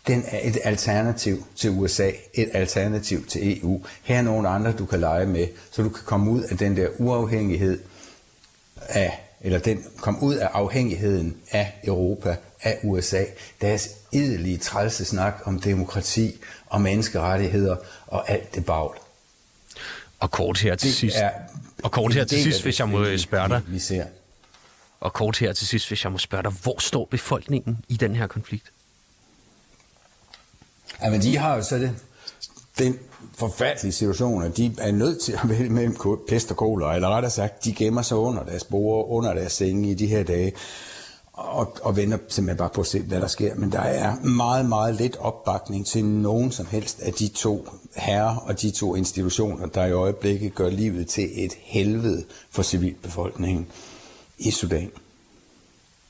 den 0.06 0.24
er 0.26 0.40
et 0.42 0.58
alternativ 0.64 1.44
til 1.56 1.70
USA, 1.70 2.10
et 2.34 2.50
alternativ 2.52 3.26
til 3.26 3.58
EU. 3.58 3.82
Her 4.02 4.18
er 4.18 4.22
nogle 4.22 4.48
andre, 4.48 4.72
du 4.72 4.86
kan 4.86 5.00
lege 5.00 5.26
med, 5.26 5.46
så 5.70 5.82
du 5.82 5.88
kan 5.88 6.04
komme 6.04 6.30
ud 6.30 6.42
af 6.42 6.58
den 6.58 6.76
der 6.76 6.88
uafhængighed 6.98 7.80
af, 8.88 9.20
eller 9.40 9.58
den 9.58 9.84
kom 9.96 10.22
ud 10.22 10.34
af 10.34 10.48
afhængigheden 10.52 11.36
af 11.50 11.80
Europa, 11.84 12.36
af 12.64 12.78
USA. 12.82 13.24
Deres 13.60 13.88
edelige 14.12 14.58
trælse 14.58 15.04
snak 15.04 15.34
om 15.44 15.60
demokrati 15.60 16.40
og 16.66 16.80
menneskerettigheder 16.80 17.76
og 18.06 18.30
alt 18.30 18.54
det 18.54 18.66
bagl. 18.66 18.98
Og 20.18 20.30
kort 20.30 20.60
her 20.60 20.74
til 20.74 20.88
det 20.88 20.96
sidst. 20.96 21.16
Er, 21.16 21.30
og 21.82 21.92
kort 21.92 22.14
her 22.14 22.24
til 22.24 22.42
sidst, 22.42 22.62
hvis 22.62 22.80
jeg 22.80 22.88
må 22.88 23.16
spørge 23.16 23.48
dig. 23.48 23.60
Vi 23.66 23.78
ser. 23.78 24.04
Og 25.00 25.12
kort 25.12 25.38
her 25.38 25.52
til 25.52 25.66
sidst, 25.66 25.88
hvis 25.88 26.04
jeg 26.04 26.12
må 26.12 26.18
spørge 26.18 26.42
dig, 26.42 26.52
hvor 26.62 26.80
står 26.80 27.08
befolkningen 27.10 27.78
i 27.88 27.96
den 27.96 28.16
her 28.16 28.26
konflikt? 28.26 28.72
Jamen, 31.02 31.22
de 31.22 31.36
har 31.36 31.56
jo 31.56 31.62
så 31.62 31.78
det, 31.78 31.96
den 32.78 32.98
forfærdelige 33.34 33.92
situation, 33.92 34.42
at 34.42 34.56
de 34.56 34.74
er 34.78 34.92
nødt 34.92 35.22
til 35.22 35.32
at 35.32 35.48
vælge 35.48 35.70
mellem 35.70 35.96
pest 36.28 36.50
og 36.50 36.56
kolera, 36.56 36.94
eller 36.94 37.08
rettere 37.08 37.30
sagt, 37.30 37.64
de 37.64 37.72
gemmer 37.72 38.02
sig 38.02 38.16
under 38.16 38.44
deres 38.44 38.64
bord, 38.64 39.06
under 39.08 39.34
deres 39.34 39.52
senge 39.52 39.90
i 39.90 39.94
de 39.94 40.06
her 40.06 40.22
dage, 40.22 40.52
og, 41.34 41.76
og 41.82 41.96
venter 41.96 42.18
simpelthen 42.28 42.58
bare 42.58 42.70
på 42.74 42.80
at 42.80 42.86
se, 42.86 43.02
hvad 43.02 43.20
der 43.20 43.26
sker. 43.26 43.54
Men 43.54 43.72
der 43.72 43.80
er 43.80 44.20
meget, 44.20 44.66
meget 44.66 44.94
lidt 44.94 45.16
opbakning 45.16 45.86
til 45.86 46.04
nogen 46.04 46.52
som 46.52 46.66
helst 46.66 47.00
af 47.00 47.12
de 47.12 47.28
to 47.28 47.68
herrer 47.96 48.36
og 48.36 48.62
de 48.62 48.70
to 48.70 48.94
institutioner, 48.94 49.66
der 49.66 49.84
i 49.84 49.92
øjeblikket 49.92 50.54
gør 50.54 50.70
livet 50.70 51.08
til 51.08 51.44
et 51.44 51.52
helvede 51.60 52.24
for 52.50 52.62
civilbefolkningen 52.62 53.66
i 54.38 54.50
Sudan. 54.50 54.90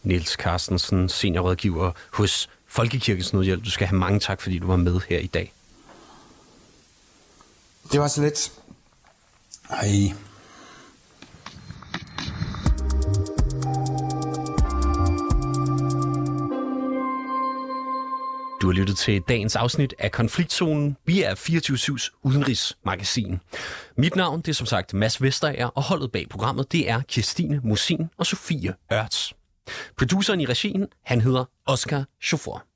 Niels 0.03 0.31
Carstensen, 0.31 1.09
seniorrådgiver 1.09 1.93
hos 2.13 2.49
Folkekirkens 2.67 3.33
Nødhjælp. 3.33 3.65
Du 3.65 3.71
skal 3.71 3.87
have 3.87 3.99
mange 3.99 4.21
tak, 4.21 4.41
fordi 4.41 4.59
du 4.59 4.67
var 4.67 4.77
med 4.77 5.01
her 5.09 5.19
i 5.19 5.27
dag. 5.27 5.53
Det 7.93 8.01
var 8.01 8.09
så 8.09 8.23
lidt. 8.23 8.53
Ej. 9.71 10.13
Lyttet 18.75 18.97
til 18.97 19.23
dagens 19.29 19.57
afsnit 19.57 19.95
af 19.99 20.13
Konfliktzonen. 20.13 20.97
Vi 21.07 21.23
er 21.23 21.35
24-7's 21.35 22.21
udenrigsmagasin. 22.23 23.41
Mit 23.97 24.17
navn 24.17 24.41
det 24.41 24.49
er 24.49 24.55
som 24.55 24.67
sagt 24.67 24.95
Mads 24.95 25.23
Vesterager, 25.23 25.67
og 25.67 25.83
holdet 25.83 26.13
bag 26.13 26.29
programmet 26.29 26.73
det 26.73 26.91
er 26.91 27.01
Kirstine 27.09 27.61
Musin 27.65 28.11
og 28.17 28.27
Sofie 28.27 28.75
Ørts. 28.93 29.33
Produceren 29.97 30.41
i 30.41 30.47
regien, 30.47 30.87
han 31.05 31.21
hedder 31.21 31.45
Oscar 31.67 32.05
Chauffeur. 32.23 32.67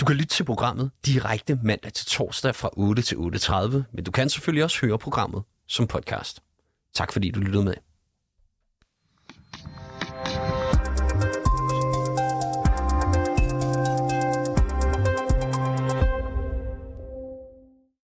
Du 0.00 0.04
kan 0.04 0.16
lytte 0.16 0.34
til 0.34 0.44
programmet 0.44 0.90
direkte 1.06 1.58
mandag 1.62 1.92
til 1.92 2.06
torsdag 2.06 2.54
fra 2.54 2.70
8 2.72 3.02
til 3.02 3.16
8.30, 3.16 3.82
men 3.92 4.04
du 4.04 4.10
kan 4.10 4.28
selvfølgelig 4.28 4.64
også 4.64 4.86
høre 4.86 4.98
programmet 4.98 5.42
som 5.68 5.86
podcast. 5.86 6.40
Tak 6.94 7.12
fordi 7.12 7.30
du 7.30 7.40
lyttede 7.40 7.64
med. 7.64 7.74